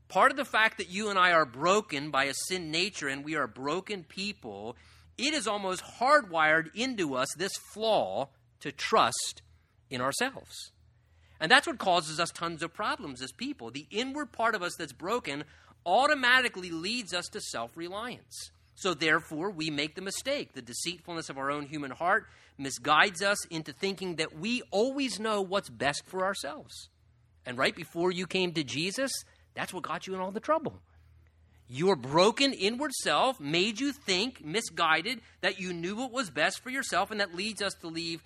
[0.09, 3.25] Part of the fact that you and I are broken by a sin nature and
[3.25, 4.77] we are broken people,
[5.17, 8.29] it is almost hardwired into us, this flaw,
[8.61, 9.43] to trust
[9.91, 10.73] in ourselves.
[11.41, 13.71] And that's what causes us tons of problems as people.
[13.71, 15.45] The inward part of us that's broken
[15.85, 18.51] automatically leads us to self reliance.
[18.77, 20.53] So, therefore, we make the mistake.
[20.53, 22.27] The deceitfulness of our own human heart
[22.59, 26.89] misguides us into thinking that we always know what's best for ourselves.
[27.47, 29.13] And right before you came to Jesus,
[29.55, 30.81] that's what got you in all the trouble.
[31.69, 36.71] Your broken inward self made you think, misguided, that you knew what was best for
[36.71, 38.23] yourself, and that leads us to leave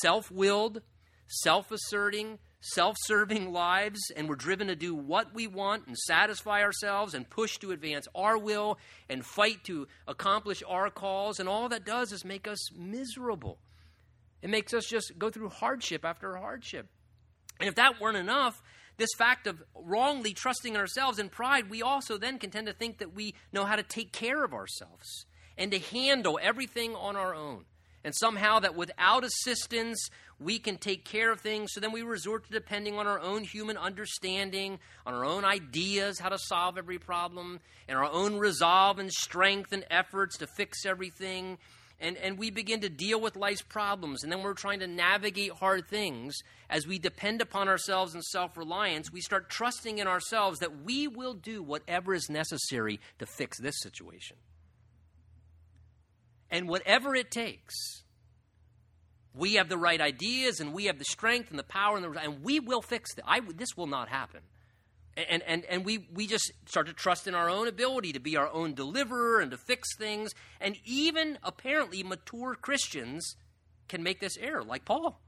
[0.00, 0.82] self willed,
[1.26, 6.62] self asserting, self serving lives, and we're driven to do what we want and satisfy
[6.62, 8.78] ourselves and push to advance our will
[9.08, 11.40] and fight to accomplish our calls.
[11.40, 13.58] And all that does is make us miserable.
[14.42, 16.88] It makes us just go through hardship after hardship.
[17.58, 18.60] And if that weren't enough,
[18.96, 22.72] this fact of wrongly trusting in ourselves and pride, we also then can tend to
[22.72, 25.26] think that we know how to take care of ourselves
[25.56, 27.64] and to handle everything on our own.
[28.04, 30.08] And somehow that without assistance,
[30.40, 31.72] we can take care of things.
[31.72, 36.18] So then we resort to depending on our own human understanding, on our own ideas,
[36.18, 40.84] how to solve every problem, and our own resolve and strength and efforts to fix
[40.84, 41.58] everything
[42.00, 45.52] and, and we begin to deal with life's problems, and then we're trying to navigate
[45.52, 46.36] hard things.
[46.68, 51.06] As we depend upon ourselves and self reliance, we start trusting in ourselves that we
[51.06, 54.36] will do whatever is necessary to fix this situation.
[56.50, 58.02] And whatever it takes,
[59.34, 62.20] we have the right ideas and we have the strength and the power and, the,
[62.20, 63.24] and we will fix it.
[63.56, 64.40] This will not happen.
[65.16, 68.36] And, and, and we, we just start to trust in our own ability to be
[68.36, 70.32] our own deliverer and to fix things.
[70.60, 73.36] And even apparently mature Christians
[73.88, 75.20] can make this error, like Paul.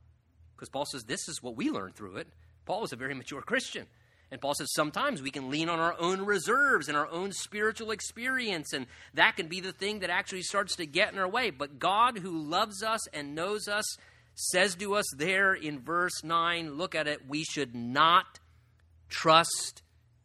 [0.56, 2.28] Because Paul says this is what we learned through it.
[2.64, 3.86] Paul was a very mature Christian.
[4.30, 7.90] And Paul says sometimes we can lean on our own reserves and our own spiritual
[7.90, 11.50] experience, and that can be the thing that actually starts to get in our way.
[11.50, 13.84] But God, who loves us and knows us,
[14.34, 18.40] says to us there in verse 9 look at it, we should not
[19.14, 19.82] trust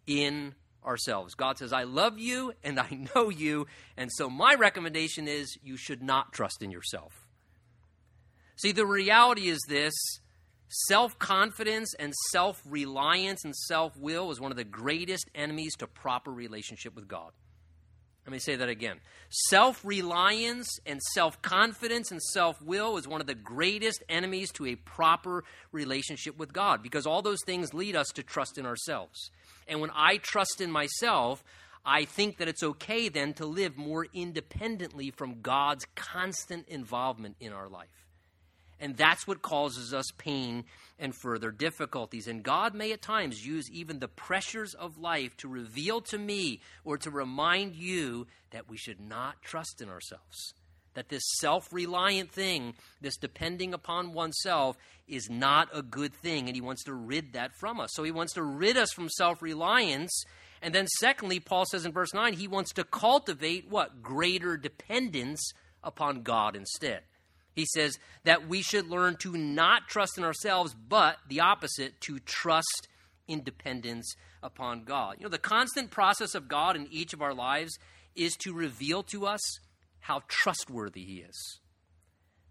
[0.07, 1.35] in ourselves.
[1.35, 3.67] God says, I love you and I know you.
[3.95, 7.13] And so my recommendation is you should not trust in yourself.
[8.55, 9.93] See, the reality is this
[10.87, 15.87] self confidence and self reliance and self will is one of the greatest enemies to
[15.87, 17.31] proper relationship with God.
[18.29, 18.97] Let me say that again.
[19.47, 24.67] Self reliance and self confidence and self will is one of the greatest enemies to
[24.67, 29.31] a proper relationship with God because all those things lead us to trust in ourselves.
[29.67, 31.43] And when I trust in myself,
[31.83, 37.51] I think that it's okay then to live more independently from God's constant involvement in
[37.51, 38.08] our life.
[38.79, 40.63] And that's what causes us pain
[40.97, 42.27] and further difficulties.
[42.27, 46.61] And God may at times use even the pressures of life to reveal to me
[46.83, 50.53] or to remind you that we should not trust in ourselves.
[50.93, 56.47] That this self reliant thing, this depending upon oneself, is not a good thing.
[56.47, 57.91] And He wants to rid that from us.
[57.93, 60.23] So He wants to rid us from self reliance.
[60.61, 64.01] And then, secondly, Paul says in verse 9, He wants to cultivate what?
[64.01, 67.01] Greater dependence upon God instead.
[67.55, 72.19] He says that we should learn to not trust in ourselves, but the opposite, to
[72.19, 72.87] trust
[73.27, 75.15] in dependence upon God.
[75.19, 77.77] You know, the constant process of God in each of our lives
[78.15, 79.41] is to reveal to us
[79.99, 81.59] how trustworthy He is.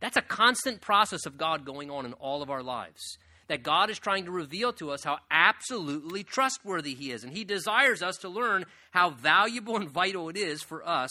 [0.01, 3.19] That's a constant process of God going on in all of our lives.
[3.49, 7.25] That God is trying to reveal to us how absolutely trustworthy He is.
[7.25, 11.11] And He desires us to learn how valuable and vital it is for us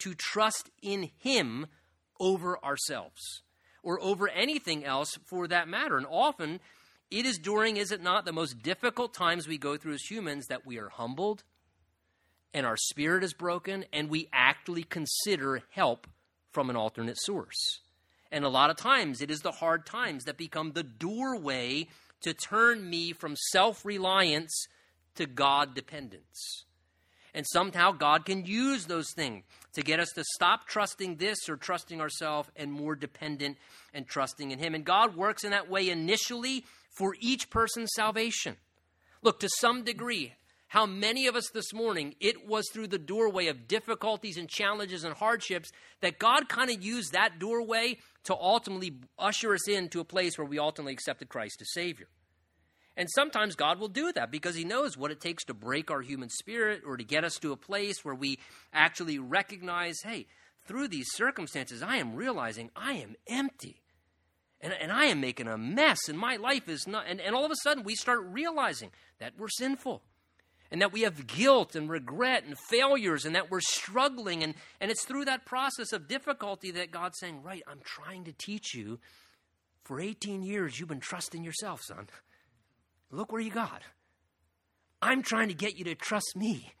[0.00, 1.66] to trust in Him
[2.20, 3.42] over ourselves
[3.82, 5.96] or over anything else for that matter.
[5.96, 6.60] And often
[7.10, 10.46] it is during, is it not, the most difficult times we go through as humans
[10.48, 11.44] that we are humbled
[12.52, 16.06] and our spirit is broken and we actually consider help
[16.50, 17.80] from an alternate source.
[18.30, 21.88] And a lot of times it is the hard times that become the doorway
[22.22, 24.66] to turn me from self reliance
[25.14, 26.64] to God dependence.
[27.38, 31.56] And somehow God can use those things to get us to stop trusting this or
[31.56, 33.58] trusting ourselves and more dependent
[33.94, 34.74] and trusting in Him.
[34.74, 38.56] And God works in that way initially for each person's salvation.
[39.22, 40.32] Look, to some degree,
[40.66, 45.04] how many of us this morning, it was through the doorway of difficulties and challenges
[45.04, 45.70] and hardships
[46.00, 50.44] that God kind of used that doorway to ultimately usher us into a place where
[50.44, 52.08] we ultimately accepted Christ as Savior.
[52.98, 56.02] And sometimes God will do that because He knows what it takes to break our
[56.02, 58.40] human spirit or to get us to a place where we
[58.72, 60.26] actually recognize hey,
[60.66, 63.80] through these circumstances, I am realizing I am empty.
[64.60, 67.04] And, and I am making a mess, and my life is not.
[67.06, 70.02] And, and all of a sudden, we start realizing that we're sinful
[70.72, 74.42] and that we have guilt and regret and failures and that we're struggling.
[74.42, 78.32] And, and it's through that process of difficulty that God's saying, Right, I'm trying to
[78.32, 78.98] teach you.
[79.84, 82.08] For 18 years, you've been trusting yourself, son.
[83.10, 83.82] Look where you got.
[85.00, 86.72] I'm trying to get you to trust me.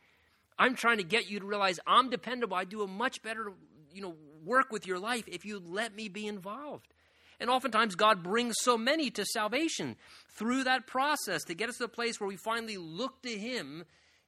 [0.58, 2.56] I'm trying to get you to realize I'm dependable.
[2.56, 3.52] I do a much better,
[3.92, 6.92] you know, work with your life if you let me be involved.
[7.40, 9.96] And oftentimes God brings so many to salvation
[10.36, 13.84] through that process to get us to the place where we finally look to him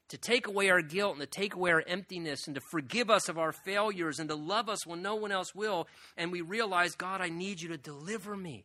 [0.08, 3.28] to take away our guilt and to take away our emptiness and to forgive us
[3.28, 5.88] of our failures and to love us when no one else will.
[6.16, 8.64] And we realize, God, I need you to deliver me.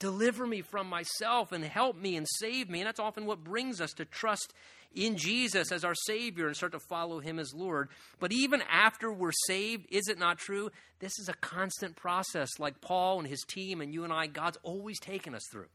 [0.00, 2.80] Deliver me from myself and help me and save me.
[2.80, 4.52] And that's often what brings us to trust
[4.94, 7.90] in Jesus as our Savior and start to follow Him as Lord.
[8.18, 10.70] But even after we're saved, is it not true?
[10.98, 14.58] This is a constant process, like Paul and his team and you and I, God's
[14.62, 15.68] always taken us through.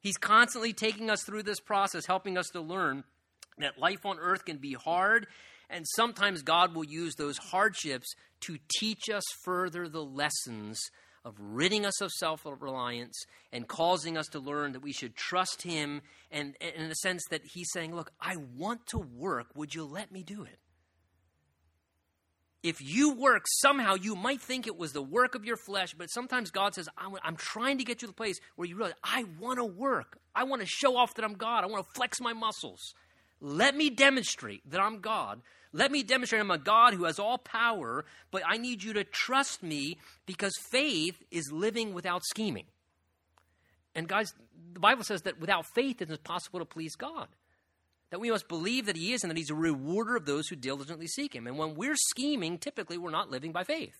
[0.00, 3.04] He's constantly taking us through this process, helping us to learn
[3.58, 5.26] that life on earth can be hard.
[5.68, 10.80] And sometimes God will use those hardships to teach us further the lessons
[11.24, 15.62] of ridding us of self reliance and causing us to learn that we should trust
[15.62, 19.46] Him, and, and, in a sense that He's saying, Look, I want to work.
[19.54, 20.58] Would you let me do it?
[22.62, 26.10] If you work, somehow you might think it was the work of your flesh, but
[26.10, 28.94] sometimes God says, I'm, I'm trying to get you to the place where you realize,
[29.02, 30.18] I want to work.
[30.34, 31.64] I want to show off that I'm God.
[31.64, 32.94] I want to flex my muscles.
[33.40, 35.40] Let me demonstrate that I'm God
[35.72, 39.04] let me demonstrate I'm a God who has all power, but I need you to
[39.04, 42.66] trust me because faith is living without scheming.
[43.94, 44.34] And guys,
[44.72, 47.28] the Bible says that without faith it is possible to please God.
[48.10, 50.56] That we must believe that He is and that He's a rewarder of those who
[50.56, 51.46] diligently seek Him.
[51.46, 53.94] And when we're scheming, typically we're not living by faith.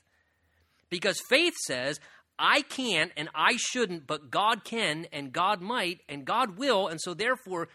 [0.89, 2.01] Because faith says,
[2.37, 6.89] I can't and I shouldn't, but God can and God might and God will.
[6.89, 7.69] And so therefore,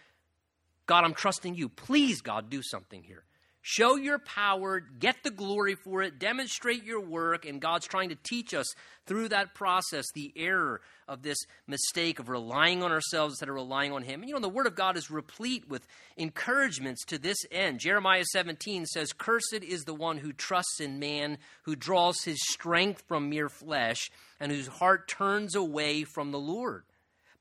[0.85, 1.69] God, I'm trusting you.
[1.69, 3.23] Please, God, do something here.
[3.67, 8.15] Show your power, get the glory for it, demonstrate your work, and God's trying to
[8.15, 8.71] teach us
[9.07, 13.91] through that process the error of this mistake of relying on ourselves instead of relying
[13.91, 14.21] on Him.
[14.21, 17.79] And you know, the Word of God is replete with encouragements to this end.
[17.79, 23.03] Jeremiah 17 says, Cursed is the one who trusts in man, who draws his strength
[23.07, 26.83] from mere flesh, and whose heart turns away from the Lord.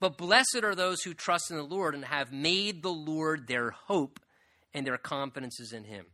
[0.04, 3.70] But blessed are those who trust in the Lord and have made the Lord their
[3.70, 4.20] hope
[4.74, 6.04] and their confidence is in Him.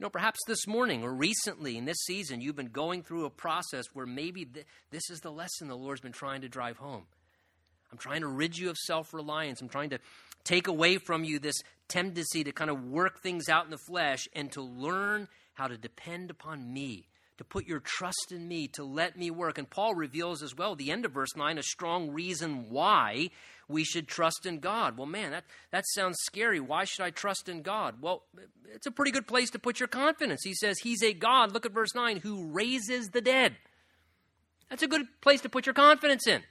[0.00, 3.30] You know, perhaps this morning or recently in this season, you've been going through a
[3.30, 7.04] process where maybe th- this is the lesson the Lord's been trying to drive home.
[7.92, 9.60] I'm trying to rid you of self reliance.
[9.62, 10.00] I'm trying to
[10.42, 14.26] take away from you this tendency to kind of work things out in the flesh
[14.34, 17.06] and to learn how to depend upon me,
[17.38, 19.58] to put your trust in me, to let me work.
[19.58, 23.30] And Paul reveals as well, the end of verse 9, a strong reason why
[23.68, 24.98] we should trust in God.
[24.98, 26.58] Well, man, that, that sounds scary.
[26.58, 27.96] Why should I trust in God?
[28.00, 28.24] Well,
[28.74, 30.42] it's a pretty good place to put your confidence.
[30.42, 33.56] He says he's a God, look at verse 9, who raises the dead.
[34.68, 36.42] That's a good place to put your confidence in.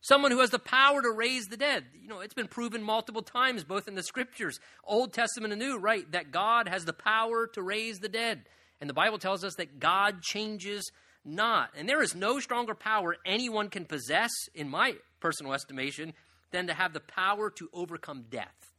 [0.00, 1.84] Someone who has the power to raise the dead.
[2.00, 5.76] You know, it's been proven multiple times, both in the scriptures, Old Testament and New,
[5.78, 8.46] right, that God has the power to raise the dead.
[8.80, 10.90] And the Bible tells us that God changes
[11.24, 11.70] not.
[11.76, 16.14] And there is no stronger power anyone can possess, in my personal estimation,
[16.50, 18.72] than to have the power to overcome death.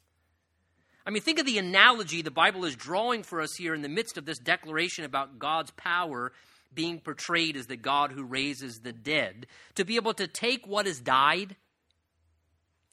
[1.06, 3.90] I mean, think of the analogy the Bible is drawing for us here in the
[3.90, 6.32] midst of this declaration about God's power
[6.74, 10.86] being portrayed as the God who raises the dead, to be able to take what
[10.86, 11.56] has died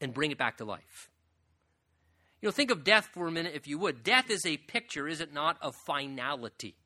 [0.00, 1.10] and bring it back to life.
[2.40, 4.02] You know, think of death for a minute, if you would.
[4.02, 6.76] Death is a picture, is it not, of finality?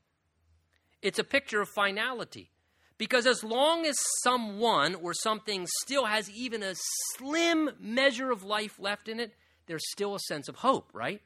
[1.03, 2.51] It's a picture of finality.
[2.97, 6.75] Because as long as someone or something still has even a
[7.17, 9.35] slim measure of life left in it,
[9.67, 11.21] there's still a sense of hope, right?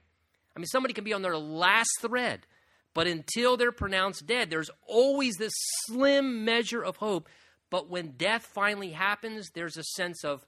[0.55, 2.47] I mean, somebody can be on their last thread.
[2.95, 5.53] But until they're pronounced dead, there's always this
[5.85, 7.29] slim measure of hope.
[7.69, 10.47] But when death finally happens, there's a sense of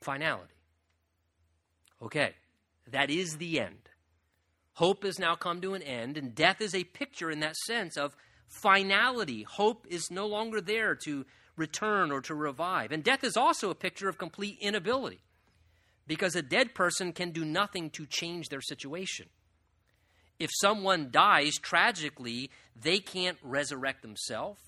[0.00, 0.54] finality.
[2.00, 2.34] Okay,
[2.92, 3.87] that is the end.
[4.78, 7.96] Hope has now come to an end, and death is a picture in that sense
[7.96, 8.16] of
[8.46, 9.42] finality.
[9.42, 11.26] Hope is no longer there to
[11.56, 12.92] return or to revive.
[12.92, 15.20] And death is also a picture of complete inability
[16.06, 19.26] because a dead person can do nothing to change their situation
[20.38, 22.50] if someone dies tragically,
[22.80, 24.60] they can't resurrect themselves.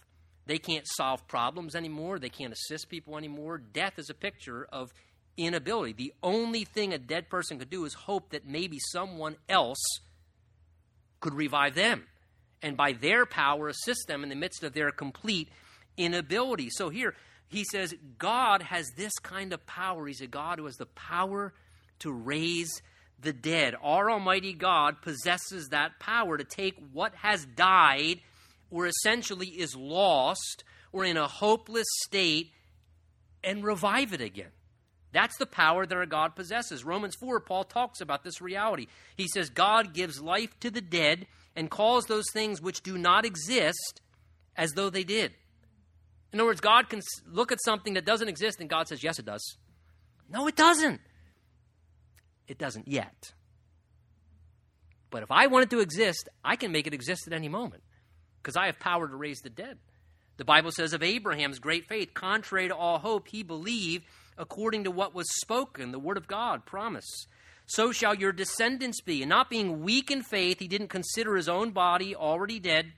[0.46, 2.18] They can't solve problems anymore.
[2.18, 3.58] They can't assist people anymore.
[3.58, 4.92] Death is a picture of
[5.46, 5.92] inability.
[5.92, 10.00] The only thing a dead person could do is hope that maybe someone else
[11.20, 12.06] could revive them
[12.62, 15.48] and by their power assist them in the midst of their complete
[15.96, 16.68] inability.
[16.70, 17.14] So here
[17.48, 20.06] he says God has this kind of power.
[20.06, 21.52] He's a God who has the power
[22.00, 22.70] to raise
[23.20, 23.74] the dead.
[23.82, 28.20] Our Almighty God possesses that power to take what has died
[28.70, 32.52] or essentially is lost or in a hopeless state
[33.42, 34.50] and revive it again.
[35.12, 36.84] That's the power that our God possesses.
[36.84, 38.86] Romans 4, Paul talks about this reality.
[39.16, 43.24] He says, God gives life to the dead and calls those things which do not
[43.24, 44.00] exist
[44.56, 45.32] as though they did.
[46.32, 49.18] In other words, God can look at something that doesn't exist and God says, Yes,
[49.18, 49.56] it does.
[50.30, 51.00] No, it doesn't.
[52.46, 53.32] It doesn't yet.
[55.10, 57.82] But if I want it to exist, I can make it exist at any moment
[58.40, 59.78] because I have power to raise the dead.
[60.36, 64.06] The Bible says of Abraham's great faith, contrary to all hope, he believed
[64.38, 67.26] according to what was spoken, the word of God, promise.
[67.66, 69.22] So shall your descendants be.
[69.22, 72.92] And not being weak in faith, he didn't consider his own body already dead,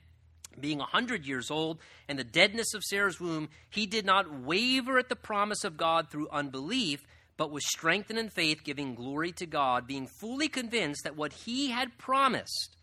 [0.58, 1.78] being a hundred years old,
[2.08, 6.10] and the deadness of Sarah's womb, he did not waver at the promise of God
[6.10, 7.04] through unbelief
[7.36, 11.70] but was strengthened in faith, giving glory to God, being fully convinced that what he
[11.70, 12.76] had promised,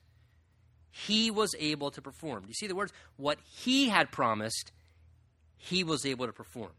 [0.92, 2.42] he was able to perform.
[2.44, 2.92] Do you see the words?
[3.16, 4.72] What he had promised,
[5.56, 6.72] he was able to perform.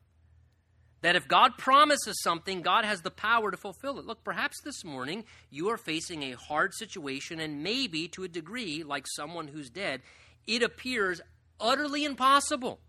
[1.03, 4.05] That if God promises something, God has the power to fulfill it.
[4.05, 8.83] Look, perhaps this morning you are facing a hard situation, and maybe to a degree,
[8.83, 10.03] like someone who's dead,
[10.47, 11.21] it appears
[11.59, 12.81] utterly impossible.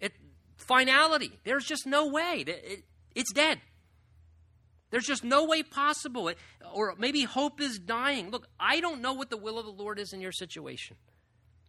[0.00, 0.12] It,
[0.56, 1.32] finality.
[1.44, 2.44] There's just no way.
[2.46, 3.60] It, it, it's dead.
[4.90, 6.30] There's just no way possible.
[6.72, 8.30] Or maybe hope is dying.
[8.30, 10.96] Look, I don't know what the will of the Lord is in your situation.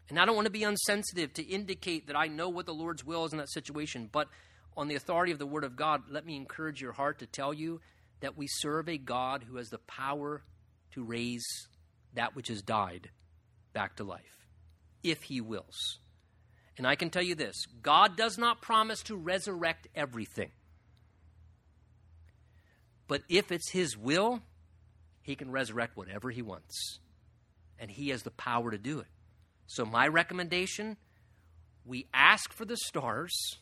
[0.10, 3.04] And I don't want to be unsensitive to indicate that I know what the Lord's
[3.04, 4.10] will is in that situation.
[4.12, 4.28] But
[4.78, 7.54] on the authority of the Word of God, let me encourage your heart to tell
[7.54, 7.82] you
[8.20, 10.44] that we serve a God who has the power
[10.92, 11.46] to raise
[12.14, 13.10] that which has died
[13.74, 14.48] back to life,
[15.04, 16.00] if He wills.
[16.78, 20.52] And I can tell you this God does not promise to resurrect everything.
[23.08, 24.42] But if it's His will,
[25.22, 27.00] He can resurrect whatever He wants.
[27.80, 29.08] And He has the power to do it.
[29.68, 30.98] So, my recommendation
[31.86, 33.60] we ask for the stars,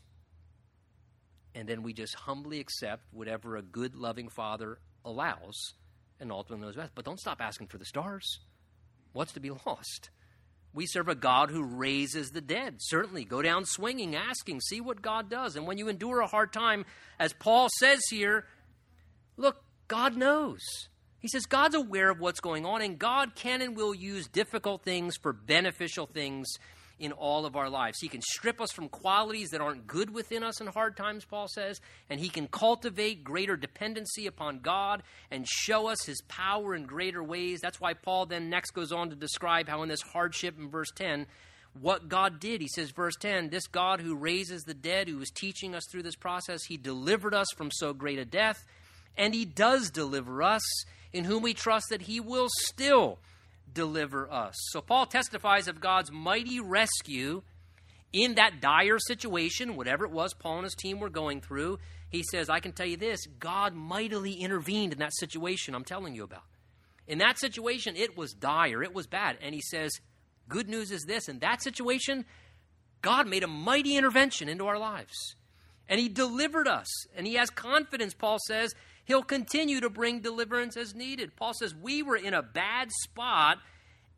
[1.56, 5.74] and then we just humbly accept whatever a good, loving Father allows,
[6.20, 6.94] and ultimately knows best.
[6.96, 8.40] But don't stop asking for the stars.
[9.12, 10.10] What's to be lost?
[10.74, 12.78] We serve a God who raises the dead.
[12.80, 15.56] Certainly, go down swinging, asking, see what God does.
[15.56, 16.86] And when you endure a hard time,
[17.20, 18.46] as Paul says here,
[19.38, 20.62] Look, God knows.
[21.20, 24.84] He says God's aware of what's going on, and God can and will use difficult
[24.84, 26.48] things for beneficial things
[27.04, 28.00] in all of our lives.
[28.00, 31.50] He can strip us from qualities that aren't good within us in hard times, Paul
[31.50, 36.86] says, and He can cultivate greater dependency upon God and show us His power in
[36.86, 37.60] greater ways.
[37.62, 40.92] That's why Paul then next goes on to describe how in this hardship in verse
[40.96, 41.28] 10,
[41.82, 42.62] what God did.
[42.62, 46.04] He says, verse 10, this God who raises the dead, who is teaching us through
[46.04, 48.64] this process, He delivered us from so great a death,
[49.18, 50.64] and He does deliver us,
[51.12, 53.20] in whom we trust that He will still
[53.72, 54.56] deliver us.
[54.72, 57.44] So Paul testifies of God's mighty rescue
[58.12, 61.80] in that dire situation, whatever it was Paul and his team were going through.
[62.10, 66.16] He says, I can tell you this God mightily intervened in that situation I'm telling
[66.16, 66.44] you about.
[67.08, 69.38] In that situation, it was dire, it was bad.
[69.42, 70.00] And he says,
[70.48, 72.26] Good news is this in that situation,
[73.02, 75.36] God made a mighty intervention into our lives.
[75.90, 76.88] And he delivered us.
[77.16, 78.74] And he has confidence, Paul says,
[79.06, 81.36] He'll continue to bring deliverance as needed.
[81.36, 83.58] Paul says, We were in a bad spot,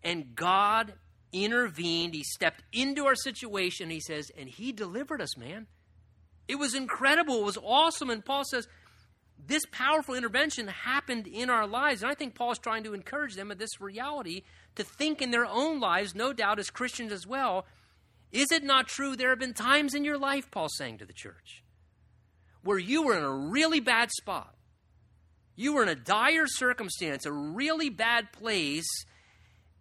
[0.04, 0.94] and God
[1.34, 2.14] intervened.
[2.14, 5.68] He stepped into our situation, he says, and He delivered us, man.
[6.48, 7.40] It was incredible.
[7.40, 8.10] It was awesome.
[8.10, 8.68] And Paul says,
[9.48, 12.02] this powerful intervention happened in our lives.
[12.02, 14.44] And I think Paul is trying to encourage them of this reality
[14.76, 17.66] to think in their own lives, no doubt as Christians as well.
[18.32, 21.14] Is it not true there have been times in your life, Paul's saying to the
[21.14, 21.64] church,
[22.64, 24.55] where you were in a really bad spot?
[25.56, 29.06] You were in a dire circumstance, a really bad place,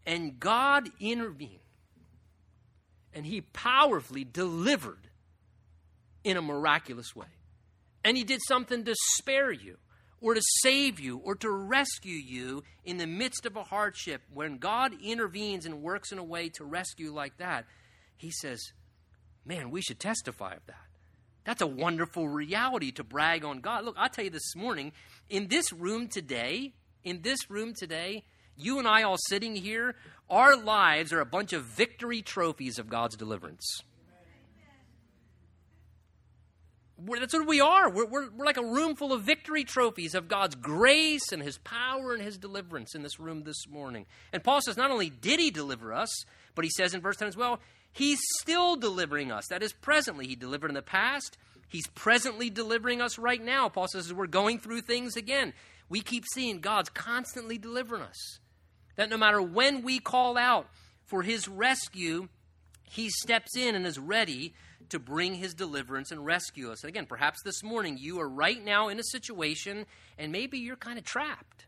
[0.06, 1.58] and God intervened.
[3.12, 5.08] And He powerfully delivered
[6.22, 7.26] in a miraculous way.
[8.04, 9.78] And He did something to spare you,
[10.20, 14.22] or to save you, or to rescue you in the midst of a hardship.
[14.32, 17.66] When God intervenes and works in a way to rescue like that,
[18.16, 18.60] He says,
[19.44, 20.83] Man, we should testify of that.
[21.44, 23.84] That's a wonderful reality to brag on God.
[23.84, 24.92] Look, I'll tell you this morning,
[25.28, 26.72] in this room today,
[27.02, 28.24] in this room today,
[28.56, 29.94] you and I all sitting here,
[30.30, 33.82] our lives are a bunch of victory trophies of God's deliverance.
[36.96, 37.90] We're, that's what we are.
[37.90, 41.58] We're, we're, we're like a room full of victory trophies of God's grace and His
[41.58, 44.06] power and His deliverance in this room this morning.
[44.32, 46.24] And Paul says, not only did He deliver us,
[46.54, 47.60] but he says in verse 10 as well,
[47.94, 49.46] He's still delivering us.
[49.48, 50.26] That is, presently.
[50.26, 51.38] He delivered in the past.
[51.68, 53.68] He's presently delivering us right now.
[53.68, 55.52] Paul says, we're going through things again.
[55.88, 58.40] We keep seeing God's constantly delivering us.
[58.96, 60.66] That no matter when we call out
[61.04, 62.28] for his rescue,
[62.90, 64.54] he steps in and is ready
[64.88, 66.82] to bring his deliverance and rescue us.
[66.82, 69.86] And again, perhaps this morning you are right now in a situation
[70.18, 71.66] and maybe you're kind of trapped.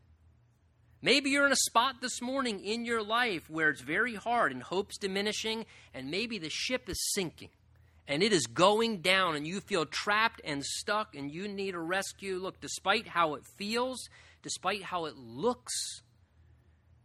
[1.07, 4.61] Maybe you're in a spot this morning in your life where it's very hard and
[4.61, 7.51] hope's diminishing, and maybe the ship is sinking
[8.09, 11.79] and it is going down, and you feel trapped and stuck, and you need a
[11.79, 12.39] rescue.
[12.39, 14.09] Look, despite how it feels,
[14.43, 16.03] despite how it looks,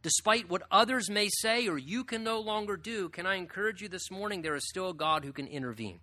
[0.02, 3.88] despite what others may say or you can no longer do, can I encourage you
[3.88, 4.42] this morning?
[4.42, 6.00] There is still a God who can intervene.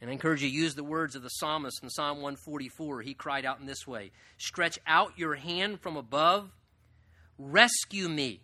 [0.00, 3.02] And I encourage you to use the words of the psalmist in Psalm 144.
[3.02, 6.48] He cried out in this way Stretch out your hand from above
[7.44, 8.40] Rescue me,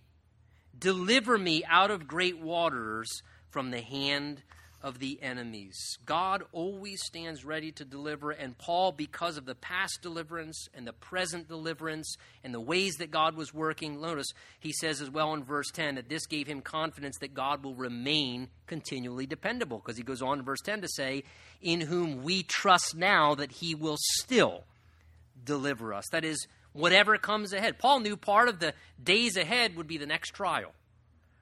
[0.77, 4.43] deliver me out of great waters from the hand
[4.83, 5.77] of the enemies.
[6.05, 10.93] God always stands ready to deliver, and Paul, because of the past deliverance and the
[10.93, 14.29] present deliverance and the ways that God was working, notice
[14.59, 17.77] he says as well in verse 10 that this gave him confidence that God will
[17.77, 21.23] remain continually dependable, because he goes on in verse 10 to say,
[21.61, 24.65] In whom we trust now that he will still
[25.45, 26.05] deliver us.
[26.11, 27.79] That is, whatever comes ahead.
[27.79, 30.73] Paul knew part of the days ahead would be the next trial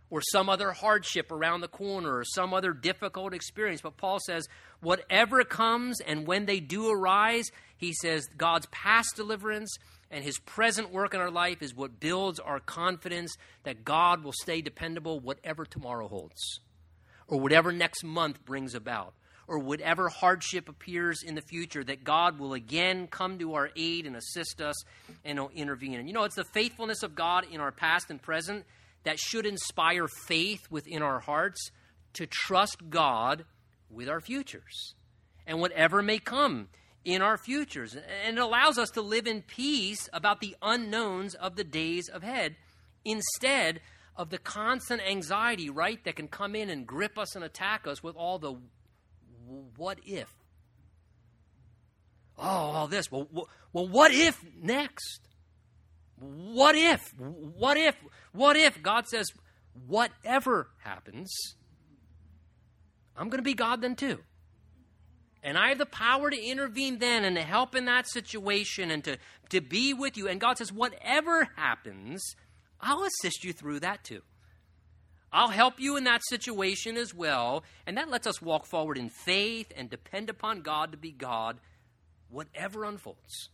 [0.08, 3.80] or some other hardship around the corner or some other difficult experience.
[3.80, 4.46] But Paul says,
[4.80, 9.76] whatever comes and when they do arise, he says, God's past deliverance
[10.10, 14.32] and his present work in our life is what builds our confidence that God will
[14.32, 16.60] stay dependable whatever tomorrow holds
[17.26, 19.14] or whatever next month brings about
[19.48, 24.06] or whatever hardship appears in the future, that God will again come to our aid
[24.06, 24.74] and assist us
[25.24, 25.98] and intervene.
[25.98, 28.64] And you know, it's the faithfulness of God in our past and present
[29.04, 31.70] that should inspire faith within our hearts
[32.14, 33.44] to trust God
[33.88, 34.94] with our futures
[35.46, 36.68] and whatever may come
[37.04, 37.96] in our futures.
[38.24, 42.56] And it allows us to live in peace about the unknowns of the days ahead
[43.04, 43.80] instead
[44.16, 48.02] of the constant anxiety, right, that can come in and grip us and attack us
[48.02, 48.56] with all the
[49.76, 50.28] what if?
[52.38, 53.10] Oh, all this.
[53.10, 53.28] Well,
[53.72, 55.20] well, what if next?
[56.18, 57.14] What if?
[57.18, 57.96] What if?
[58.32, 58.82] What if?
[58.82, 59.28] God says,
[59.86, 61.32] whatever happens,
[63.16, 64.18] I'm going to be God then too.
[65.42, 69.04] And I have the power to intervene then and to help in that situation and
[69.04, 69.16] to,
[69.50, 70.28] to be with you.
[70.28, 72.34] And God says, whatever happens,
[72.80, 74.22] I'll assist you through that too.
[75.32, 77.64] I'll help you in that situation as well.
[77.86, 81.58] And that lets us walk forward in faith and depend upon God to be God,
[82.30, 83.50] whatever unfolds,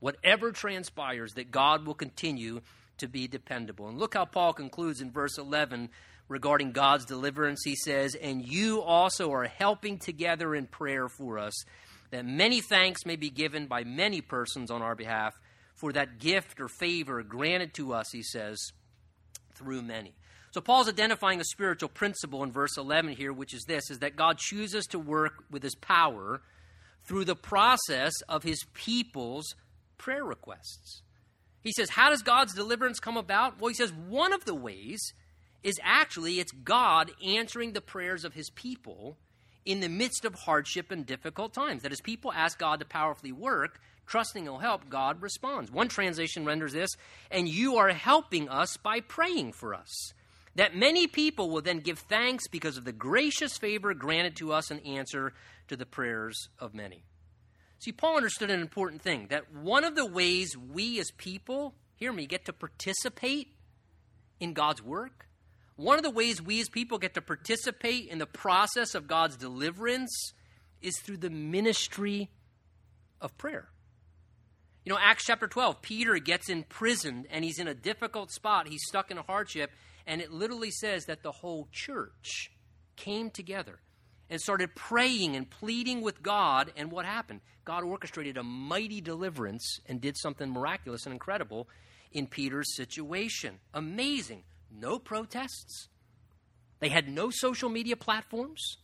[0.00, 2.60] whatever transpires, that God will continue
[2.98, 3.88] to be dependable.
[3.88, 5.90] And look how Paul concludes in verse 11
[6.28, 7.62] regarding God's deliverance.
[7.64, 11.54] He says, And you also are helping together in prayer for us,
[12.10, 15.34] that many thanks may be given by many persons on our behalf
[15.74, 18.72] for that gift or favor granted to us, he says,
[19.54, 20.14] through many.
[20.56, 24.16] So Paul's identifying a spiritual principle in verse 11 here, which is this is that
[24.16, 26.40] God chooses to work with his power
[27.04, 29.54] through the process of his people's
[29.98, 31.02] prayer requests.
[31.60, 33.60] He says, How does God's deliverance come about?
[33.60, 35.12] Well, he says, one of the ways
[35.62, 39.18] is actually it's God answering the prayers of his people
[39.66, 41.82] in the midst of hardship and difficult times.
[41.82, 45.70] That as people ask God to powerfully work, trusting he'll help, God responds.
[45.70, 46.96] One translation renders this,
[47.30, 50.14] and you are helping us by praying for us.
[50.56, 54.70] That many people will then give thanks because of the gracious favor granted to us
[54.70, 55.34] in answer
[55.68, 57.04] to the prayers of many.
[57.78, 62.12] See, Paul understood an important thing that one of the ways we as people, hear
[62.12, 63.48] me, get to participate
[64.40, 65.26] in God's work,
[65.76, 69.36] one of the ways we as people get to participate in the process of God's
[69.36, 70.32] deliverance
[70.80, 72.30] is through the ministry
[73.20, 73.68] of prayer.
[74.86, 78.68] You know, Acts chapter 12, Peter gets imprisoned and he's in a difficult spot.
[78.68, 79.70] He's stuck in a hardship.
[80.06, 82.52] And it literally says that the whole church
[82.96, 83.80] came together
[84.30, 86.72] and started praying and pleading with God.
[86.76, 87.40] And what happened?
[87.64, 91.68] God orchestrated a mighty deliverance and did something miraculous and incredible
[92.12, 93.58] in Peter's situation.
[93.74, 94.44] Amazing.
[94.70, 95.88] No protests.
[96.78, 98.78] They had no social media platforms.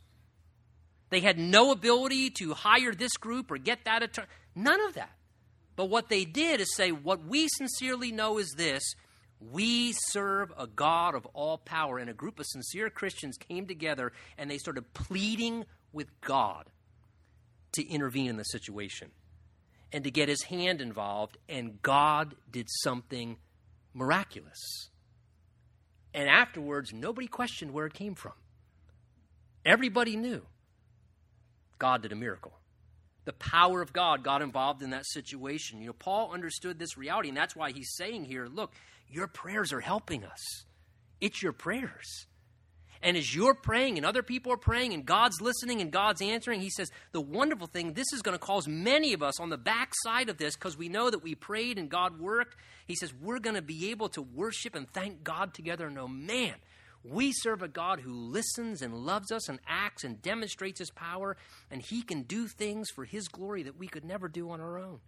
[1.11, 4.29] They had no ability to hire this group or get that attorney.
[4.55, 5.13] None of that.
[5.77, 8.83] But what they did is say, what we sincerely know is this
[9.51, 11.99] we serve a God of all power.
[11.99, 16.67] And a group of sincere Christians came together and they started pleading with God
[17.73, 19.11] to intervene in the situation
[19.93, 21.39] and to get his hand involved.
[21.49, 23.37] And God did something
[23.95, 24.91] miraculous.
[26.15, 28.33] And afterwards, nobody questioned where it came from.
[29.65, 30.43] Everybody knew
[31.79, 32.53] God did a miracle.
[33.25, 35.81] The power of God got involved in that situation.
[35.81, 38.73] You know, Paul understood this reality, and that's why he's saying here look,
[39.09, 40.65] your prayers are helping us.
[41.21, 42.27] It's your prayers.
[43.05, 46.61] And as you're praying and other people are praying and God's listening and God's answering,
[46.61, 49.59] he says, the wonderful thing, this is going to cause many of us on the
[49.59, 52.57] back side of this, because we know that we prayed and God worked.
[52.87, 56.55] He says, we're going to be able to worship and thank God together and man,
[57.03, 61.37] we serve a God who listens and loves us and acts and demonstrates his power,
[61.73, 64.79] and he can do things for his glory that we could never do on our
[64.79, 65.01] own.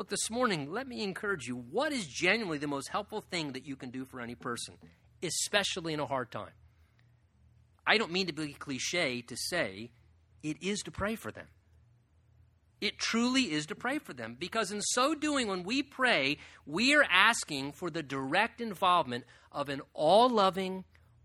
[0.00, 3.66] Look, this morning, let me encourage you what is genuinely the most helpful thing that
[3.66, 4.78] you can do for any person,
[5.22, 6.54] especially in a hard time?
[7.86, 9.90] I don't mean to be cliche to say
[10.42, 11.48] it is to pray for them.
[12.80, 16.94] It truly is to pray for them because, in so doing, when we pray, we
[16.94, 20.84] are asking for the direct involvement of an all loving,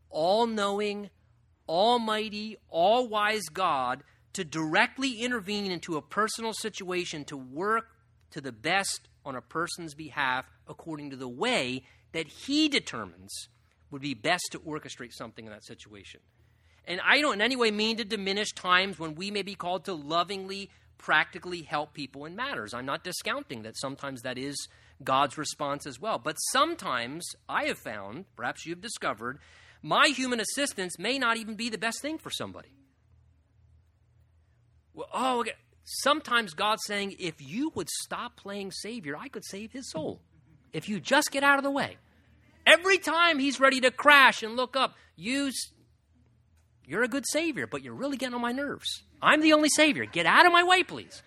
[0.09, 1.11] all knowing,
[1.69, 4.03] almighty, all wise God
[4.33, 7.94] to directly intervene into a personal situation to work
[8.35, 13.47] to the best on a person's behalf according to the way that he determines
[13.89, 16.19] would be best to orchestrate something in that situation.
[16.85, 19.85] And I don't in any way mean to diminish times when we may be called
[19.85, 22.73] to lovingly practically help people in matters.
[22.73, 24.67] I'm not discounting that sometimes that is
[25.01, 26.19] God's response as well.
[26.19, 29.39] But sometimes I have found, perhaps you've discovered,
[29.81, 32.75] my human assistance may not even be the best thing for somebody.
[34.93, 35.53] Well, oh, okay.
[35.85, 40.19] Sometimes God's saying, if you would stop playing Savior, I could save his soul.
[40.73, 41.97] If you just get out of the way.
[42.65, 45.51] Every time he's ready to crash and look up, you
[46.87, 49.03] you're a good Savior, but you're really getting on my nerves.
[49.21, 50.05] I'm the only Savior.
[50.05, 51.23] Get out of my way, please.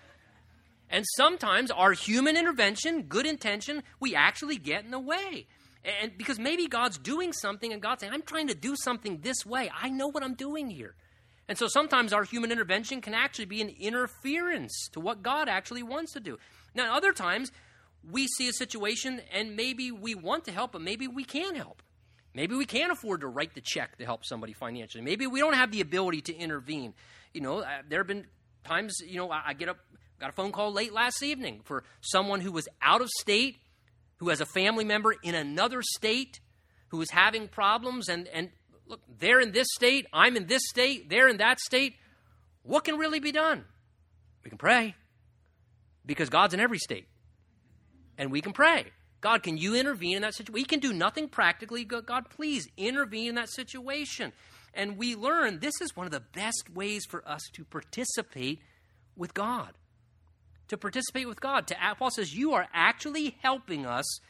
[0.91, 5.47] And sometimes our human intervention, good intention, we actually get in the way.
[5.85, 9.45] And because maybe God's doing something and God's saying, I'm trying to do something this
[9.45, 9.71] way.
[9.75, 10.95] I know what I'm doing here.
[11.49, 15.83] And so sometimes our human intervention can actually be an interference to what God actually
[15.83, 16.39] wants to do.
[16.75, 17.51] Now, other times,
[18.11, 21.83] we see a situation and maybe we want to help, but maybe we can't help.
[22.35, 25.03] Maybe we can't afford to write the check to help somebody financially.
[25.03, 26.95] Maybe we don't have the ability to intervene.
[27.33, 28.27] You know, uh, there have been
[28.65, 29.79] times, you know, I, get up,
[30.21, 33.57] got a phone call late last evening for someone who was out of state,
[34.19, 36.41] who has a family member in another state,
[36.89, 38.51] who is having problems, and, and
[38.89, 41.95] look, they're in this state, I'm in this state, they're in that state.
[42.63, 43.65] What can really be done?
[44.45, 44.95] We can pray
[46.05, 47.07] because God's in every state.
[48.17, 48.87] And we can pray
[49.21, 50.55] God, can you intervene in that situation?
[50.55, 51.85] We can do nothing practically.
[51.85, 54.33] God, please intervene in that situation.
[54.75, 58.61] And we learn this is one of the best ways for us to participate
[59.17, 59.73] with God.
[60.69, 61.67] To participate with God.
[61.69, 64.21] To Paul says, You are actually helping us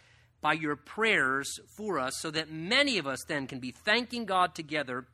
[0.40, 4.54] by your prayers for us, so that many of us then can be thanking God
[4.54, 5.06] together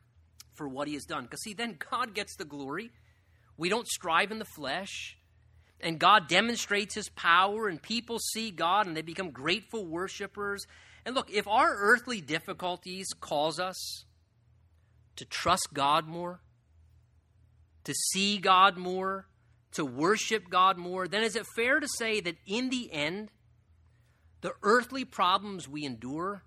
[0.53, 1.23] for what he has done.
[1.23, 2.91] Because, see, then God gets the glory.
[3.57, 5.17] We don't strive in the flesh
[5.79, 10.65] and God demonstrates his power, and people see God and they become grateful worshipers.
[11.05, 14.05] And look, if our earthly difficulties cause us
[15.17, 16.41] to trust God more,
[17.83, 19.27] to see God more,
[19.73, 23.29] to worship God more, then is it fair to say that in the end,
[24.45, 26.43] the earthly problems we endure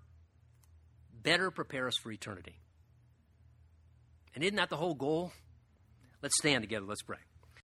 [1.21, 2.55] better prepare us for eternity?
[4.33, 5.33] And isn't that the whole goal?
[6.21, 6.85] Let's stand together.
[6.85, 7.17] Let's pray.